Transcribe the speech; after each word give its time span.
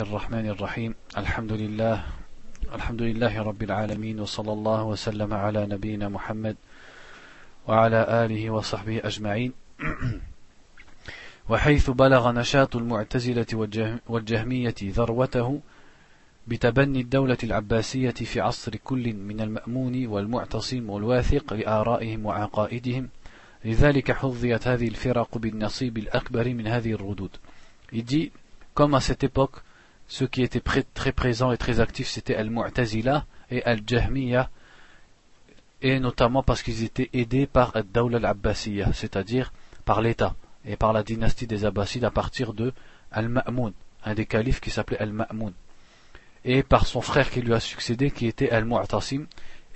الرحمن 0.00 0.46
الرحيم. 0.46 0.94
الحمد 1.16 1.52
لله. 1.52 2.04
الحمد 2.74 3.02
لله 3.02 3.42
رب 3.42 3.62
العالمين 3.62 4.20
وصلى 4.20 4.52
الله 4.52 4.84
وسلم 4.84 5.34
على 5.34 5.66
نبينا 5.66 6.08
محمد 6.08 6.56
وعلى 7.68 8.00
آله 8.24 8.50
وصحبه 8.50 9.00
أجمعين. 9.04 9.52
وحيث 11.48 11.90
بلغ 11.90 12.30
نشاط 12.32 12.76
المعتزلة 12.76 13.46
والجهمية 14.08 14.74
ذروته 14.82 15.60
بتبني 16.46 17.00
الدولة 17.00 17.38
العباسية 17.44 18.10
في 18.10 18.40
عصر 18.40 18.76
كل 18.76 19.12
من 19.12 19.40
المأمون 19.40 20.06
والمعتصم 20.06 20.90
والواثق 20.90 21.52
لآرائهم 21.54 22.26
وعقائدهم. 22.26 23.08
لذلك 23.64 24.12
حظيت 24.12 24.68
هذه 24.68 24.88
الفرق 24.88 25.38
بالنصيب 25.38 25.98
الأكبر 25.98 26.54
من 26.54 26.66
هذه 26.66 26.92
الردود. 26.92 27.30
Il 27.92 28.04
dit, 28.04 28.30
comme 28.74 28.98
cette 29.00 29.24
époque, 29.24 29.62
ceux 30.10 30.26
qui 30.26 30.42
étaient 30.42 30.60
très 30.92 31.12
présents 31.12 31.52
et 31.52 31.56
très 31.56 31.78
actifs, 31.78 32.08
c'était 32.08 32.34
Al-Mu'tazila 32.34 33.26
et 33.48 33.62
Al-Jahmiya, 33.62 34.50
et 35.82 36.00
notamment 36.00 36.42
parce 36.42 36.64
qu'ils 36.64 36.82
étaient 36.82 37.08
aidés 37.12 37.46
par 37.46 37.74
Ad-Dawla 37.76 38.18
al-Abbasiyya, 38.18 38.92
c'est-à-dire 38.92 39.52
par 39.84 40.02
l'État 40.02 40.34
et 40.64 40.76
par 40.76 40.92
la 40.92 41.04
dynastie 41.04 41.46
des 41.46 41.64
Abbasides 41.64 42.04
à 42.04 42.10
partir 42.10 42.54
de 42.54 42.72
Al-Ma'moun, 43.12 43.72
un 44.04 44.14
des 44.14 44.26
califes 44.26 44.60
qui 44.60 44.70
s'appelait 44.70 44.98
Al-Ma'moun, 44.98 45.52
et 46.44 46.64
par 46.64 46.88
son 46.88 47.00
frère 47.00 47.30
qui 47.30 47.40
lui 47.40 47.54
a 47.54 47.60
succédé, 47.60 48.10
qui 48.10 48.26
était 48.26 48.50
Al-Mu'tasim, 48.50 49.26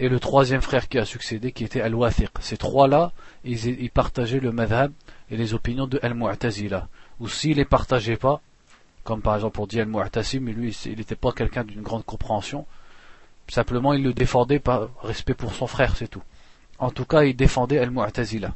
et 0.01 0.09
le 0.09 0.19
troisième 0.19 0.63
frère 0.63 0.89
qui 0.89 0.99
a 0.99 1.05
succédé, 1.05 1.53
qui 1.53 1.63
était 1.63 1.81
Al-Wathiq. 1.81 2.31
Ces 2.41 2.57
trois-là, 2.57 3.13
ils, 3.45 3.89
partageaient 3.91 4.41
le 4.41 4.51
madhab 4.51 4.93
et 5.31 5.37
les 5.37 5.55
opinions 5.55 5.87
de 5.87 6.01
Al-Mu'tazila. 6.03 6.89
Ou 7.21 7.29
s'ils 7.29 7.59
les 7.59 7.65
partageaient 7.65 8.17
pas, 8.17 8.41
comme 9.05 9.21
par 9.21 9.37
exemple 9.37 9.55
pour 9.55 9.67
dire 9.67 9.83
Al-Mu'tasim, 9.83 10.47
lui, 10.47 10.77
il 10.87 10.97
n'était 10.97 11.15
pas 11.15 11.33
quelqu'un 11.33 11.63
d'une 11.63 11.83
grande 11.83 12.05
compréhension. 12.05 12.67
Simplement, 13.49 13.93
il 13.93 14.03
le 14.03 14.15
défendait 14.15 14.59
par 14.59 14.89
respect 15.03 15.35
pour 15.35 15.55
son 15.55 15.67
frère, 15.67 15.95
c'est 15.97 16.09
tout. 16.09 16.23
En 16.79 16.91
tout 16.91 17.05
cas, 17.05 17.25
il 17.25 17.37
défendait 17.37 17.79
Al-Mu'tazila. 17.79 18.55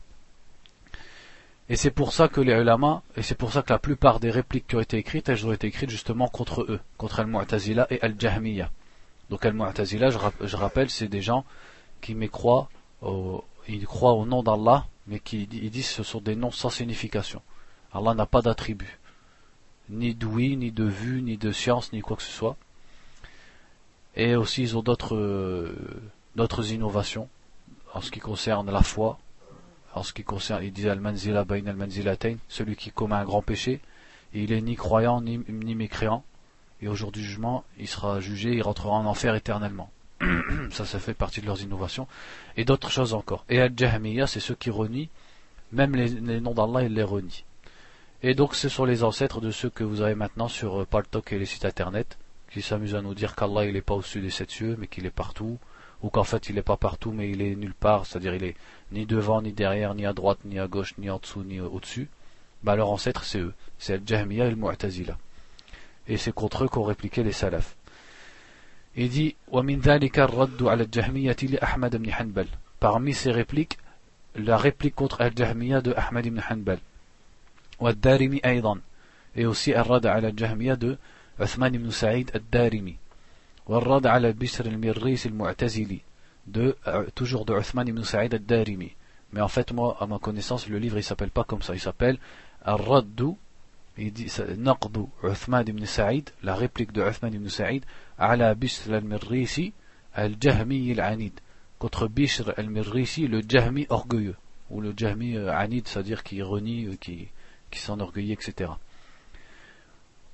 Et 1.69 1.77
c'est 1.77 1.91
pour 1.91 2.15
ça 2.15 2.29
que 2.29 2.41
les 2.41 2.55
ulama, 2.55 3.03
et 3.15 3.23
c'est 3.23 3.35
pour 3.35 3.53
ça 3.53 3.61
que 3.61 3.71
la 3.71 3.79
plupart 3.79 4.21
des 4.21 4.31
répliques 4.31 4.67
qui 4.67 4.77
ont 4.77 4.81
été 4.81 4.97
écrites, 4.97 5.29
elles 5.29 5.47
ont 5.47 5.53
été 5.53 5.67
écrites 5.67 5.91
justement 5.91 6.27
contre 6.27 6.63
eux, 6.63 6.81
contre 6.97 7.21
Al-Mu'tazila 7.21 7.87
et 7.91 8.01
Al-Jahmiya. 8.01 8.71
Donc 9.29 9.45
Al-Mu'tazila, 9.45 10.09
je, 10.09 10.57
rappelle, 10.57 10.89
c'est 10.89 11.09
des 11.09 11.21
gens 11.21 11.45
qui 12.01 12.17
croient 12.31 12.71
au, 13.03 13.45
ils 13.69 13.87
croient 13.87 14.15
au 14.15 14.25
nom 14.25 14.43
d'Allah, 14.43 14.87
mais 15.07 15.19
qui 15.21 15.47
ils 15.53 15.71
disent 15.71 15.89
que 15.89 15.95
ce 15.97 16.03
sont 16.03 16.23
des 16.23 16.37
noms 16.37 16.51
sans 16.51 16.71
signification. 16.71 17.43
Allah 17.93 18.15
n'a 18.15 18.25
pas 18.25 18.41
d'attribut 18.41 18.99
ni 19.91 20.15
d'ouïe, 20.15 20.57
ni 20.57 20.71
de 20.71 20.85
vue, 20.85 21.23
ni 21.23 21.37
de 21.37 21.53
science, 21.53 21.93
ni 21.93 22.01
quoi 22.01 22.17
que 22.17 22.23
ce 22.23 22.33
soit. 22.33 22.57
Et 24.17 24.35
aussi, 24.37 24.63
ils 24.63 24.77
ont 24.77 24.83
d'autres 24.83 25.17
euh, 25.17 25.75
d'autres 26.37 26.73
innovations 26.73 27.29
en 27.95 28.01
ce 28.01 28.11
qui 28.11 28.21
concerne 28.21 28.71
la 28.71 28.83
foi, 28.83 29.19
en 29.95 30.03
ce 30.03 30.13
qui 30.13 30.25
concerne, 30.25 30.63
ils 30.63 30.73
disent 30.73 30.89
al-manzila 30.89 31.45
bain 31.45 31.67
al-manzilatayn, 31.67 32.37
celui 32.49 32.77
qui 32.77 32.91
commet 32.91 33.15
un 33.17 33.25
grand 33.25 33.43
péché, 33.43 33.81
il 34.35 34.53
est 34.53 34.61
ni 34.61 34.77
croyant 34.77 35.21
ni, 35.21 35.41
ni 35.49 35.75
mécréant, 35.75 36.23
et 36.81 36.89
au 36.89 36.95
jour 36.95 37.11
du 37.11 37.23
jugement, 37.23 37.65
il 37.79 37.89
sera 37.89 38.21
jugé, 38.21 38.55
il 38.55 38.63
rentrera 38.63 38.91
en 38.91 39.07
enfer 39.07 39.35
éternellement. 39.35 39.91
ça, 40.71 40.85
ça 40.85 40.99
fait 40.99 41.15
partie 41.15 41.41
de 41.41 41.47
leurs 41.47 41.63
innovations. 41.63 42.07
Et 42.57 42.65
d'autres 42.65 42.91
choses 42.91 43.15
encore. 43.15 43.45
Et 43.49 43.61
al-jahmiya, 43.61 44.27
c'est 44.27 44.41
ceux 44.41 44.55
qui 44.55 44.71
renient, 44.71 45.09
même 45.73 45.95
les, 45.95 46.09
les 46.09 46.41
noms 46.41 46.55
d'Allah, 46.55 46.85
ils 46.85 46.95
les 46.95 47.03
renient. 47.03 47.45
Et 48.23 48.35
donc 48.35 48.57
ce 48.57 48.69
sont 48.69 48.85
les 48.85 49.05
ancêtres 49.05 49.41
de 49.41 49.51
ceux 49.51 49.71
que 49.71 49.85
vous 49.85 50.01
avez 50.01 50.17
maintenant 50.17 50.49
sur 50.49 50.81
euh, 50.81 50.85
Paltok 50.85 51.33
et 51.33 51.39
les 51.39 51.47
sites 51.47 51.65
internet, 51.65 52.19
qui 52.51 52.63
s'amusent 52.63 52.97
à 52.97 53.03
nous 53.03 53.15
dire 53.15 53.37
qu'Allah 53.37 53.65
il 53.65 53.75
n'est 53.75 53.81
pas 53.81 53.95
au-dessus 53.95 54.21
des 54.21 54.31
sept 54.31 54.51
cieux, 54.51 54.77
mais 54.79 54.89
qu'il 54.89 55.07
est 55.07 55.11
partout, 55.11 55.59
ou 56.03 56.11
qu'en 56.11 56.25
fait 56.25 56.49
il 56.49 56.57
n'est 56.57 56.63
pas 56.63 56.77
partout, 56.77 57.13
mais 57.13 57.31
il 57.31 57.41
est 57.43 57.55
nulle 57.55 57.75
part, 57.75 58.07
c'est-à-dire 58.07 58.35
il 58.35 58.43
est 58.43 58.57
ni 58.91 59.07
devant, 59.07 59.41
ni 59.41 59.53
derrière, 59.53 59.95
ni 59.95 60.05
à 60.05 60.13
droite, 60.13 60.39
ni 60.45 60.59
à 60.59 60.67
gauche, 60.67 60.95
ni 60.99 61.11
en 61.11 61.19
dessous, 61.19 61.45
ni 61.45 61.61
au-dessus. 61.61 62.09
Bah 62.65 62.75
leur 62.75 62.91
ancêtre 62.91 63.25
c'est 63.25 63.39
eux, 63.39 63.55
c'est 63.79 63.95
al 63.95 64.03
Jahmiya 64.05 64.47
et 64.47 64.51
le 64.51 64.57
Mu'tazila. 64.57 65.17
Et 66.09 66.17
c'est 66.17 66.33
contre 66.33 66.65
eux 66.65 66.69
qu'ont 66.69 66.83
répliqué 66.83 67.23
les 67.23 67.33
salafs. 67.33 67.77
Il 68.97 69.11
dit 69.11 69.37
Parmi 72.81 73.15
ces 73.15 73.31
répliques, 73.31 73.79
la 74.35 74.57
réplique 74.57 74.95
contre 74.97 75.21
al-Jahmiya 75.21 75.81
de 75.83 75.95
Ahmad 75.97 76.27
ibn 76.27 76.41
Hanbal. 76.51 76.79
والدارمي 77.81 78.41
أيضا 78.45 78.81
et 79.37 79.45
aussi 79.45 79.69
الرد 79.77 80.07
على 80.07 80.29
الجهمية 80.29 80.75
de 80.75 80.97
عثمان 81.41 81.73
بن 81.73 81.91
سعيد 81.91 82.31
الدارمي 82.35 82.97
والرد 83.67 84.07
على 84.07 84.33
بشر 84.33 84.67
المريس 84.67 85.27
المعتزلي 85.27 86.01
de 86.51 86.75
toujours 87.15 87.45
de 87.45 87.53
Uthman 87.53 87.87
ibn 87.87 88.03
Sa'id 88.03 88.33
al-Darimi 88.35 88.93
mais 89.33 89.41
en 89.43 89.49
fait 89.49 89.73
moi 89.73 89.97
à 90.01 90.07
ma 90.07 90.19
connaissance 90.19 90.67
le 90.69 90.79
livre 90.79 90.97
il 90.97 91.05
s'appelle 91.05 91.31
pas 91.31 91.45
comme 91.45 91.63
ça 91.63 91.75
il 91.75 91.81
s'appelle 91.81 92.19
Ar-Raddu 92.65 93.33
il 93.99 94.13
dit 94.13 94.33
Naqdu 94.57 95.05
Uthman 95.23 95.65
ibn 95.69 95.85
Sa'id 95.85 96.31
la 96.43 96.55
réplique 96.55 96.93
de 96.93 97.03
Uthman 97.03 97.35
ibn 97.35 97.49
Sa'id 97.49 97.85
ala 98.19 98.55
Bishr 98.55 98.95
al-Mirrisi 98.95 99.73
al-Jahmi 100.15 100.93
al-Anid 100.93 101.35
contre 101.79 102.09
Bishr 102.09 102.55
al-Mirrisi 102.57 103.29
le 103.29 103.43
Jahmi 103.47 103.87
orgueilleux 103.91 104.37
ou 104.71 104.81
le 104.81 104.95
Jahmi 104.97 105.37
Anid 105.37 105.87
c'est-à-dire 105.87 106.23
qui 106.23 106.41
renie 106.43 106.97
qui 106.99 107.29
qui 107.71 107.79
s'enorgueillit, 107.81 108.33
etc. 108.33 108.71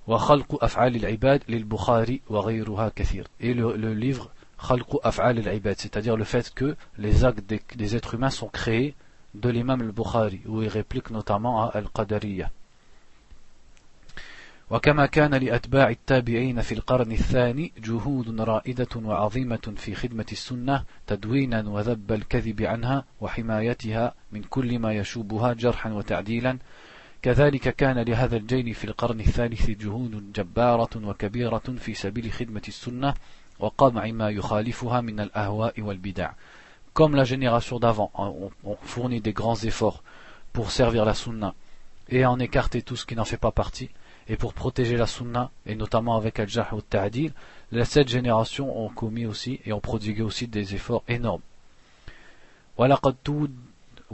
وخلق 0.07 0.65
أفعال 0.65 0.97
العباد 0.97 1.43
للبخاري 1.49 2.21
وغيرها 2.29 2.93
كثير. 2.97 3.27
Et 3.41 3.55
le, 3.55 3.77
le 3.77 3.95
livre 3.95 4.31
خلق 4.59 5.07
أفعال 5.07 5.39
العباد, 5.39 5.77
c'est-à-dire 5.79 6.17
le 6.17 6.25
fait 6.25 6.53
que 6.55 6.77
les 6.99 7.25
actes 7.25 7.47
des, 7.47 7.63
des 7.77 7.97
êtres 7.97 8.15
humains 8.15 8.31
sont 8.31 8.49
créés 8.49 8.95
de 9.35 9.49
l'imam 9.49 9.81
al-Bukhari, 9.81 10.41
où 10.47 10.63
il 10.63 10.69
réplique 10.69 11.11
notamment 11.11 11.65
à 11.65 11.77
Al-Qadariya. 11.79 12.51
وكما 14.71 15.07
كان 15.07 15.35
لأتباع 15.35 15.91
التابعين 15.91 16.61
في 16.61 16.73
القرن 16.75 17.13
الثاني 17.13 17.73
جهود 17.79 18.41
رائدة 18.41 18.89
وعظيمة 18.97 19.75
في 19.77 19.95
خدمة 19.95 20.27
السنة 20.33 20.85
تدوينا 21.07 21.69
وذب 21.69 22.13
الكذب 22.13 22.63
عنها 22.63 23.05
وحمايتها 23.21 24.15
من 24.33 24.43
كل 24.43 24.79
ما 24.79 24.93
يشوبها 24.93 25.53
جرحا 25.53 25.93
وتعديلا 25.93 26.59
كذلك 27.24 27.76
كان 27.76 28.00
لهذا 28.00 28.38
الجيل 28.38 28.74
في 28.74 28.86
القرن 28.86 29.20
الثالث 29.20 29.70
جهود 29.70 30.34
جبارة 30.34 30.90
وكبيرة 30.96 31.64
في 31.80 31.94
سبيل 31.94 32.32
خدمة 32.32 32.62
السنة 32.68 33.14
وقمع 33.60 34.06
ما 34.06 34.30
يخالفها 34.30 35.02
من 35.02 35.20
الأهواء 35.20 35.82
والبدع. 35.82 36.32
Comme 36.94 37.16
la 37.16 37.24
génération 37.24 37.80
d'avant, 37.80 38.12
on, 38.16 38.50
on 38.64 38.76
fournit 38.84 39.22
des 39.22 39.34
grands 39.34 39.64
efforts 39.64 40.04
pour 40.54 40.72
servir 40.72 41.06
la 41.06 41.14
sunna 41.14 41.54
et 42.10 42.26
en 42.26 42.40
écarter 42.40 42.82
tout 42.82 42.96
ce 42.96 43.06
qui 43.06 43.16
n'en 43.16 43.26
fait 43.26 43.38
pas 43.38 43.52
partie, 43.52 43.90
et 44.28 44.36
pour 44.36 44.54
protéger 44.54 44.98
la 44.98 45.06
sunna, 45.08 45.52
et 45.66 45.76
notamment 45.76 46.16
avec 46.16 46.40
al-jah 46.40 46.70
ou 46.72 46.78
al-ta'adil, 46.78 47.34
cette 47.84 48.10
génération 48.10 48.86
ont 48.86 48.90
commis 48.90 49.26
aussi 49.26 49.60
et 49.66 49.74
ont 49.74 49.80
prodigué 49.80 50.22
aussi 50.22 50.48
des 50.48 50.76
efforts 50.76 51.04
énormes. 51.08 51.42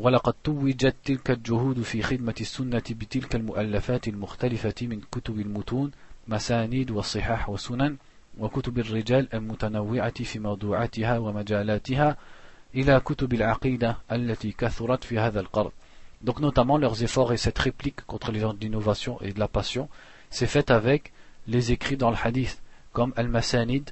ولقد 0.00 0.34
توجت 0.44 0.97
تلك 1.05 1.31
الجهود 1.31 1.83
في 1.83 2.03
خدمة 2.03 2.34
السنة 2.41 2.83
بتلك 2.91 3.34
المؤلفات 3.34 4.09
المختلفة 4.09 4.75
من 4.83 5.00
كتب 5.12 5.41
المتون 5.41 5.91
مسانيد 6.28 6.91
والصحاح 6.91 7.50
وسنن 7.50 7.97
وكتب 8.39 8.78
الرجال 8.78 9.34
المتنوعة 9.34 10.25
في 10.25 10.39
موضوعاتها 10.39 11.19
ومجالاتها 11.19 12.16
إلى 12.75 13.00
كتب 13.00 13.34
العقيدة 13.34 13.97
التي 14.12 14.53
كثرت 14.53 15.05
في 15.05 15.19
هذا 15.19 15.41
القرن. 15.41 15.71
Donc 16.25 16.41
notamment 16.41 16.78
leurs 16.78 17.03
efforts 17.03 17.33
et 17.34 17.37
cette 17.37 17.59
réplique 17.59 18.06
contre 18.06 18.33
les 18.33 18.41
gens 18.41 18.55
d'innovation 18.55 19.21
et 19.21 19.33
de 19.33 19.39
la 19.39 19.49
passion, 19.49 19.89
c'est 20.31 20.47
fait 20.47 20.71
avec 20.71 21.12
les 21.47 21.72
écrits 21.72 21.97
dans 21.99 22.10
le 22.10 22.16
hadith, 22.25 22.62
comme 22.93 23.13
Al-Masanid, 23.16 23.91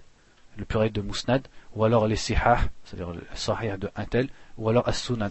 le 0.56 0.64
pluriel 0.64 0.92
de 0.92 1.02
Musnad, 1.02 1.42
ou 1.74 1.84
alors 1.84 2.06
les 2.06 2.16
Sihah, 2.16 2.60
c'est-à-dire 2.84 3.12
le 3.12 3.22
Sahih 3.34 3.76
de 3.78 3.90
Intel, 3.96 4.28
ou 4.56 4.68
alors 4.70 4.88
As-Sunan 4.88 5.30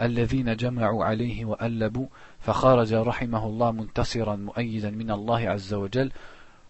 الذين 0.00 0.56
جمعوا 0.56 1.04
عليه 1.04 1.44
وألبوا 1.44 2.06
فخرج 2.40 2.94
رحمه 2.94 3.46
الله 3.46 3.70
منتصرا 3.72 4.36
مؤيدا 4.36 4.90
من 4.90 5.10
الله 5.10 5.48
عز 5.48 5.74
وجل 5.74 6.12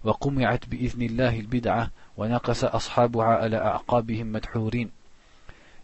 وقمعت 0.05 0.69
بإذن 0.69 1.03
الله 1.03 1.41
البدعة 1.41 1.91
ونقص 2.17 2.65
أصحابها 2.65 3.25
على 3.25 3.57
أعقابهم 3.57 4.33
مدحورين 4.33 4.91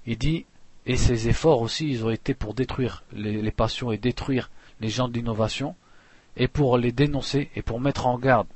Il 0.05 0.19
dit, 0.19 0.47
et 0.85 0.97
ces 0.97 1.29
efforts 1.29 1.63
aussi, 1.63 1.89
ils 1.89 2.05
ont 2.05 2.11
été 2.11 2.35
pour 2.35 2.55
détruire 2.55 3.05
les, 3.13 3.41
les 3.41 3.51
passions 3.53 3.93
et 3.93 3.99
détruire 3.99 4.51
les 4.81 4.89
gens 4.89 5.07
de 5.07 5.15
l'innovation, 5.15 5.77
et 6.37 6.49
pour 6.49 6.77
les 6.77 6.91
dénoncer 6.91 7.51
et 7.55 7.63
pour 7.63 7.81
mettre 7.81 8.07
en 8.07 8.19
garde 8.19 8.49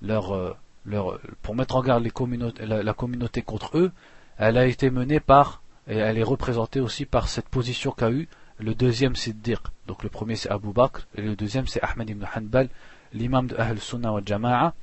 leur, 0.00 0.34
euh, 0.34 0.56
leur 0.86 1.20
pour 1.42 1.54
mettre 1.54 1.76
en 1.76 1.82
garde 1.82 2.02
les 2.02 2.10
communautés, 2.10 2.64
la, 2.64 2.82
la 2.82 2.94
communauté 2.94 3.42
contre 3.42 3.76
eux, 3.76 3.92
elle 4.38 4.56
a 4.56 4.66
été 4.66 4.90
menée 4.90 5.20
par 5.20 5.62
et 5.89 5.97
elle 5.97 6.17
est 6.17 6.23
représentée 6.23 6.79
aussi 6.79 7.05
par 7.05 7.27
cette 7.27 7.49
position 7.49 7.91
qu'a 7.91 8.11
eu 8.11 8.29
le 8.59 8.75
deuxième 8.75 9.15
Siddiq. 9.15 9.59
Donc 9.87 10.03
le 10.03 10.09
premier 10.09 10.35
c'est 10.35 10.49
Abu 10.49 10.71
Bakr 10.71 11.07
et 11.15 11.21
le 11.21 11.35
deuxième 11.35 11.67
c'est 11.67 11.81
Ahmed 11.81 12.09
ibn 12.09 12.25
Hanbal, 12.35 12.69
l'imam 13.13 13.47
de 13.47 13.55
Ahl 13.57 13.79
Sunnah 13.79 14.13
wa 14.13 14.21
Jama'a, 14.23 14.73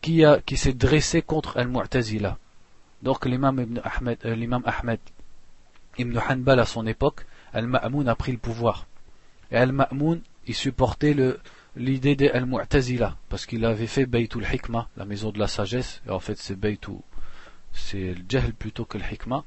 qui, 0.00 0.24
qui 0.46 0.56
s'est 0.56 0.72
dressé 0.72 1.20
contre 1.20 1.58
Al-Mu'tazila. 1.58 2.38
Donc 3.02 3.26
l'imam 3.26 3.60
ibn 3.60 3.80
Ahmed, 3.84 4.18
euh, 4.24 4.34
l'imam 4.34 4.62
Ahmed 4.64 4.98
ibn 5.98 6.18
Hanbal 6.18 6.58
à 6.58 6.64
son 6.64 6.86
époque, 6.86 7.26
Al-Ma'moun 7.52 8.08
a 8.08 8.14
pris 8.14 8.32
le 8.32 8.38
pouvoir. 8.38 8.86
Et 9.50 9.56
Al-Ma'moun, 9.56 10.22
il 10.46 10.54
supportait 10.54 11.12
le, 11.12 11.38
l'idée 11.76 12.16
des 12.16 12.30
Al-Mu'tazila, 12.30 13.16
parce 13.28 13.44
qu'il 13.44 13.64
avait 13.64 13.86
fait 13.86 14.06
Baytul 14.06 14.46
Hikmah, 14.50 14.88
la 14.96 15.04
maison 15.04 15.30
de 15.30 15.38
la 15.38 15.48
sagesse, 15.48 16.00
et 16.06 16.10
en 16.10 16.20
fait 16.20 16.38
c'est 16.38 16.56
Baytul 16.56 17.00
c'est 17.72 18.14
le 18.14 18.24
jahl 18.28 18.52
plutôt 18.52 18.84
que 18.84 18.98
le 18.98 19.04
hikmah, 19.10 19.44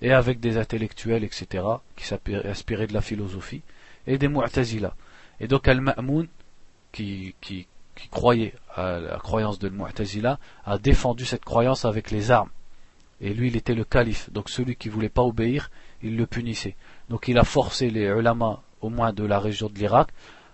et 0.00 0.12
avec 0.12 0.40
des 0.40 0.58
intellectuels, 0.58 1.24
etc., 1.24 1.64
qui 1.96 2.06
s'inspiraient 2.06 2.86
de 2.86 2.94
la 2.94 3.00
philosophie, 3.00 3.62
et 4.06 4.18
des 4.18 4.28
mu'tazila. 4.28 4.94
Et 5.40 5.48
donc 5.48 5.68
Al-Ma'moun, 5.68 6.28
qui, 6.92 7.34
croyait 8.10 8.54
à 8.74 8.98
la 8.98 9.18
croyance 9.18 9.58
de 9.58 9.68
mu'tazila, 9.68 10.38
a 10.64 10.78
défendu 10.78 11.24
cette 11.24 11.44
croyance 11.44 11.84
avec 11.84 12.10
les 12.10 12.30
armes. 12.30 12.50
Et 13.20 13.34
lui, 13.34 13.48
il 13.48 13.56
était 13.56 13.74
le 13.74 13.84
calife, 13.84 14.30
donc 14.30 14.48
celui 14.48 14.76
qui 14.76 14.88
voulait 14.88 15.08
pas 15.08 15.22
obéir, 15.22 15.70
il 16.02 16.16
le 16.16 16.26
punissait. 16.26 16.76
Donc 17.08 17.26
il 17.26 17.38
a 17.38 17.44
forcé 17.44 17.90
les 17.90 18.04
ulama, 18.04 18.62
au 18.80 18.90
moins 18.90 19.12
de 19.12 19.24
la 19.24 19.40
région 19.40 19.68
de 19.68 19.76
l'Irak, 19.76 20.10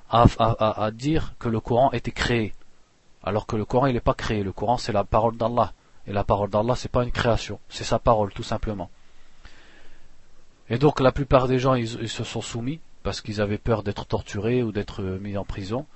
à, 0.08 0.24
à, 0.38 0.84
à 0.84 0.90
dire 0.90 1.34
que 1.38 1.48
le 1.48 1.60
Coran 1.60 1.92
était 1.92 2.10
créé. 2.10 2.54
Alors 3.22 3.46
que 3.46 3.56
le 3.56 3.64
Coran, 3.64 3.86
il 3.86 3.94
n'est 3.94 4.00
pas 4.00 4.14
créé. 4.14 4.42
Le 4.42 4.52
Coran, 4.52 4.78
c'est 4.78 4.92
la 4.92 5.04
parole 5.04 5.36
d'Allah. 5.36 5.72
Et 6.06 6.12
la 6.12 6.24
parole 6.24 6.50
d'Allah, 6.50 6.74
c'est 6.76 6.90
pas 6.90 7.04
une 7.04 7.12
création, 7.12 7.58
c'est 7.68 7.84
sa 7.84 7.98
parole, 7.98 8.32
tout 8.32 8.42
simplement. 8.42 8.90
Et 10.70 10.78
donc 10.78 11.00
la 11.00 11.12
plupart 11.12 11.48
des 11.48 11.58
gens, 11.58 11.74
ils, 11.74 12.08
se 12.08 12.24
sont 12.24 12.40
soumis 12.40 12.80
parce 13.02 13.20
qu'ils 13.20 13.40
avaient 13.40 13.58
peur 13.58 13.82
d'être 13.82 14.06
torturés 14.06 14.62
ou 14.62 14.72
d'être 14.72 15.02
euh, 15.02 15.18
mis 15.18 15.36
en 15.36 15.44
prison, 15.44 15.86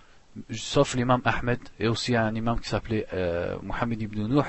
sauf 0.51 0.95
l'imam 0.95 1.23
Ahmed 1.25 1.59
et 1.79 1.89
aussi 1.89 2.15
un 2.15 2.35
imam 2.35 2.61
qui 2.61 2.69
s'appelait 2.69 3.07
euh, 3.15 3.57
Mohammed 3.63 4.01
ibn 4.03 4.27
Nuh. 4.27 4.45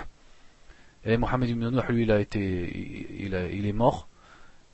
Et 1.05 1.15
Mohammed 1.15 1.49
ibn 1.49 1.69
Nuh, 1.69 1.81
lui, 1.89 2.03
il 2.03 2.11
a 2.11 2.19
été, 2.19 3.17
il, 3.19 3.33
il 3.53 3.65
est 3.65 3.73
mort, 3.73 4.09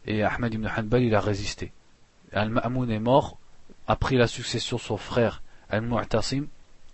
et 0.07 0.23
Ahmed 0.23 0.53
ibn 0.53 0.67
Hanbal, 0.67 1.03
il 1.03 1.13
a 1.13 1.19
résisté. 1.19 1.71
Al-Ma'moun 2.33 2.89
est 2.89 2.99
mort, 2.99 3.37
a 3.87 3.95
pris 3.95 4.17
la 4.17 4.27
succession 4.27 4.79
son 4.79 4.97
frère 4.97 5.43
Al-Mu'tasim, 5.69 6.47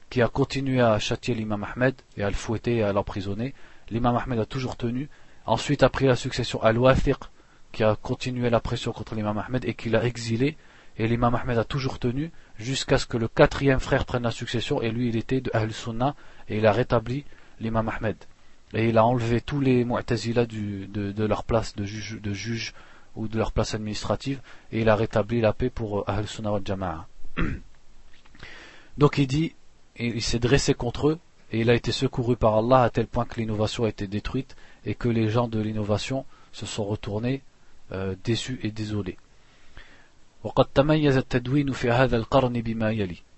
qui 0.09 0.21
a 0.21 0.27
continué 0.27 0.81
à 0.81 0.99
châtier 0.99 1.33
l'imam 1.33 1.63
Ahmed 1.63 1.95
et 2.17 2.23
à 2.23 2.29
le 2.29 2.35
fouetter 2.35 2.77
et 2.77 2.83
à 2.83 2.91
l'emprisonner 2.91 3.53
l'imam 3.91 4.15
Ahmed 4.15 4.39
a 4.39 4.45
toujours 4.45 4.77
tenu. 4.77 5.09
Ensuite 5.45 5.83
a 5.83 5.89
pris 5.89 6.05
la 6.05 6.15
succession 6.15 6.61
Al-Wathiq, 6.61 7.17
qui 7.71 7.83
a 7.83 7.95
continué 7.95 8.49
la 8.49 8.59
pression 8.59 8.91
contre 8.91 9.15
l'imam 9.15 9.37
Ahmed 9.37 9.65
et 9.65 9.73
qui 9.73 9.89
l'a 9.89 10.03
exilé. 10.05 10.57
Et 10.97 11.07
l'imam 11.07 11.35
Ahmed 11.35 11.57
a 11.57 11.63
toujours 11.63 11.99
tenu 11.99 12.31
jusqu'à 12.57 12.97
ce 12.97 13.05
que 13.05 13.17
le 13.17 13.27
quatrième 13.27 13.79
frère 13.79 14.05
prenne 14.05 14.23
la 14.23 14.31
succession. 14.31 14.81
Et 14.81 14.91
lui, 14.91 15.09
il 15.09 15.15
était 15.15 15.41
de 15.41 15.51
Ahl-Sunnah 15.53 16.15
et 16.49 16.57
il 16.57 16.65
a 16.65 16.71
rétabli 16.71 17.25
l'imam 17.59 17.89
Ahmed. 17.89 18.17
Et 18.73 18.89
il 18.89 18.97
a 18.97 19.05
enlevé 19.05 19.41
tous 19.41 19.59
les 19.59 19.83
Mu'tazila 19.83 20.45
de, 20.45 20.85
de, 20.85 21.25
leur 21.25 21.43
place 21.43 21.75
de 21.75 21.83
juge, 21.85 22.73
ou 23.15 23.27
de 23.27 23.37
leur 23.37 23.51
place 23.51 23.73
administrative 23.73 24.41
et 24.71 24.81
il 24.81 24.89
a 24.89 24.95
rétabli 24.95 25.41
la 25.41 25.53
paix 25.53 25.69
pour 25.69 26.09
Ahl-Sunnah 26.09 26.51
wa 26.53 26.61
Jama'a. 26.63 27.07
Donc 28.97 29.17
il 29.17 29.27
dit, 29.27 29.55
il 29.97 30.21
s'est 30.21 30.39
dressé 30.39 30.73
contre 30.73 31.09
eux 31.09 31.19
et 31.52 31.60
il 31.60 31.70
a 31.70 31.74
été 31.74 31.92
secouru 31.92 32.36
par 32.36 32.56
Allah 32.56 32.82
à 32.82 32.90
tel 32.90 33.06
point 33.06 33.24
que 33.24 33.40
l'innovation 33.40 33.84
a 33.84 33.88
été 33.88 34.06
détruite 34.06 34.56
et 34.84 34.94
que 34.94 35.08
les 35.08 35.28
gens 35.28 35.48
de 35.48 35.60
l'innovation 35.60 36.24
se 36.52 36.66
sont 36.66 36.84
retournés 36.84 37.42
euh, 37.92 38.14
déçus 38.24 38.58
et 38.62 38.70
désolés. 38.70 39.16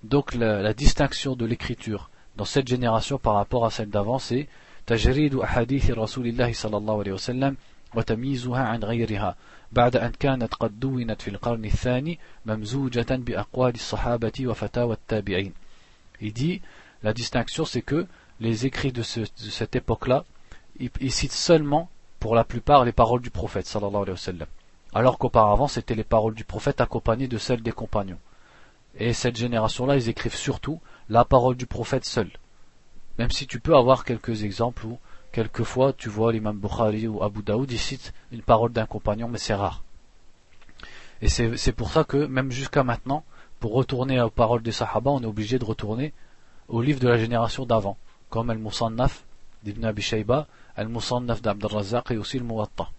Donc 0.04 0.34
la, 0.34 0.62
la 0.62 0.74
distinction 0.74 1.36
de 1.36 1.44
l'écriture 1.44 2.10
dans 2.36 2.44
cette 2.44 2.68
génération 2.68 3.18
par 3.18 3.34
rapport 3.34 3.66
à 3.66 3.70
celle 3.70 3.90
d'avant 3.90 4.18
c'est 4.18 4.48
تجريد 4.88 5.34
أحاديث 5.34 5.90
رسول 5.90 6.26
الله 6.26 6.52
صلى 6.52 6.76
الله 6.76 6.98
عليه 6.98 7.12
وسلم 7.12 7.56
وتمييزها 7.94 8.62
عن 8.62 8.80
غيرها 8.84 9.36
بعد 9.72 9.96
أن 9.96 10.12
كانت 10.18 10.54
قد 10.54 10.80
دونت 10.80 11.22
في 11.22 11.28
القرن 11.30 11.64
الثاني 11.64 12.18
ممزوجة 12.46 13.06
بأقوال 13.10 13.74
الصحابة 13.74 14.32
وفتاوى 14.40 14.92
التابعين. 14.92 15.52
Il 16.20 16.32
dit 16.32 16.60
la 17.03 17.13
distinction, 17.13 17.65
c'est 17.65 17.81
que 17.81 18.07
les 18.39 18.65
écrits 18.65 18.91
de, 18.91 19.03
cette 19.03 19.75
époque-là, 19.75 20.25
ils, 20.79 21.11
citent 21.11 21.31
seulement, 21.31 21.89
pour 22.19 22.35
la 22.35 22.43
plupart, 22.43 22.85
les 22.85 22.91
paroles 22.91 23.21
du 23.21 23.29
prophète, 23.29 23.67
sallallahu 23.67 24.03
alayhi 24.03 24.39
wa. 24.39 24.45
Alors 24.93 25.17
qu'auparavant, 25.17 25.67
c'était 25.67 25.95
les 25.95 26.03
paroles 26.03 26.33
du 26.33 26.43
prophète 26.43 26.81
accompagnées 26.81 27.27
de 27.27 27.37
celles 27.37 27.61
des 27.61 27.71
compagnons. 27.71 28.19
Et 28.97 29.13
cette 29.13 29.35
génération-là, 29.35 29.95
ils 29.95 30.09
écrivent 30.09 30.35
surtout 30.35 30.79
la 31.09 31.25
parole 31.25 31.55
du 31.55 31.65
prophète 31.65 32.05
seul. 32.05 32.29
Même 33.17 33.31
si 33.31 33.47
tu 33.47 33.59
peux 33.59 33.75
avoir 33.75 34.05
quelques 34.05 34.43
exemples 34.43 34.85
où, 34.85 34.99
quelquefois, 35.31 35.93
tu 35.93 36.09
vois 36.09 36.31
l'imam 36.31 36.57
Bukhari 36.57 37.07
ou 37.07 37.23
Abu 37.23 37.41
Daoud, 37.43 37.71
ils 37.71 37.79
citent 37.79 38.13
une 38.31 38.41
parole 38.41 38.71
d'un 38.71 38.85
compagnon, 38.85 39.27
mais 39.27 39.39
c'est 39.39 39.55
rare. 39.55 39.83
Et 41.21 41.29
c'est 41.29 41.71
pour 41.71 41.91
ça 41.91 42.03
que, 42.03 42.25
même 42.25 42.51
jusqu'à 42.51 42.83
maintenant, 42.83 43.23
pour 43.59 43.73
retourner 43.73 44.19
aux 44.19 44.29
paroles 44.29 44.61
des 44.61 44.71
sahaba, 44.71 45.11
on 45.11 45.21
est 45.21 45.25
obligé 45.25 45.57
de 45.57 45.65
retourner 45.65 46.13
aux 46.67 46.81
livres 46.81 46.99
de 46.99 47.07
la 47.07 47.17
génération 47.17 47.65
d'avant, 47.65 47.97
comme 48.29 48.49
Al-Musannaf 48.49 49.23
d'Ibn 49.63 49.85
Abi 49.85 50.01
Shayba, 50.01 50.47
Al-Musannaf 50.75 51.41
d'Abd 51.41 51.65
al-Razzaq 51.65 52.11
et 52.11 52.17
aussi 52.17 52.37
Al-Muwatta. 52.37 52.89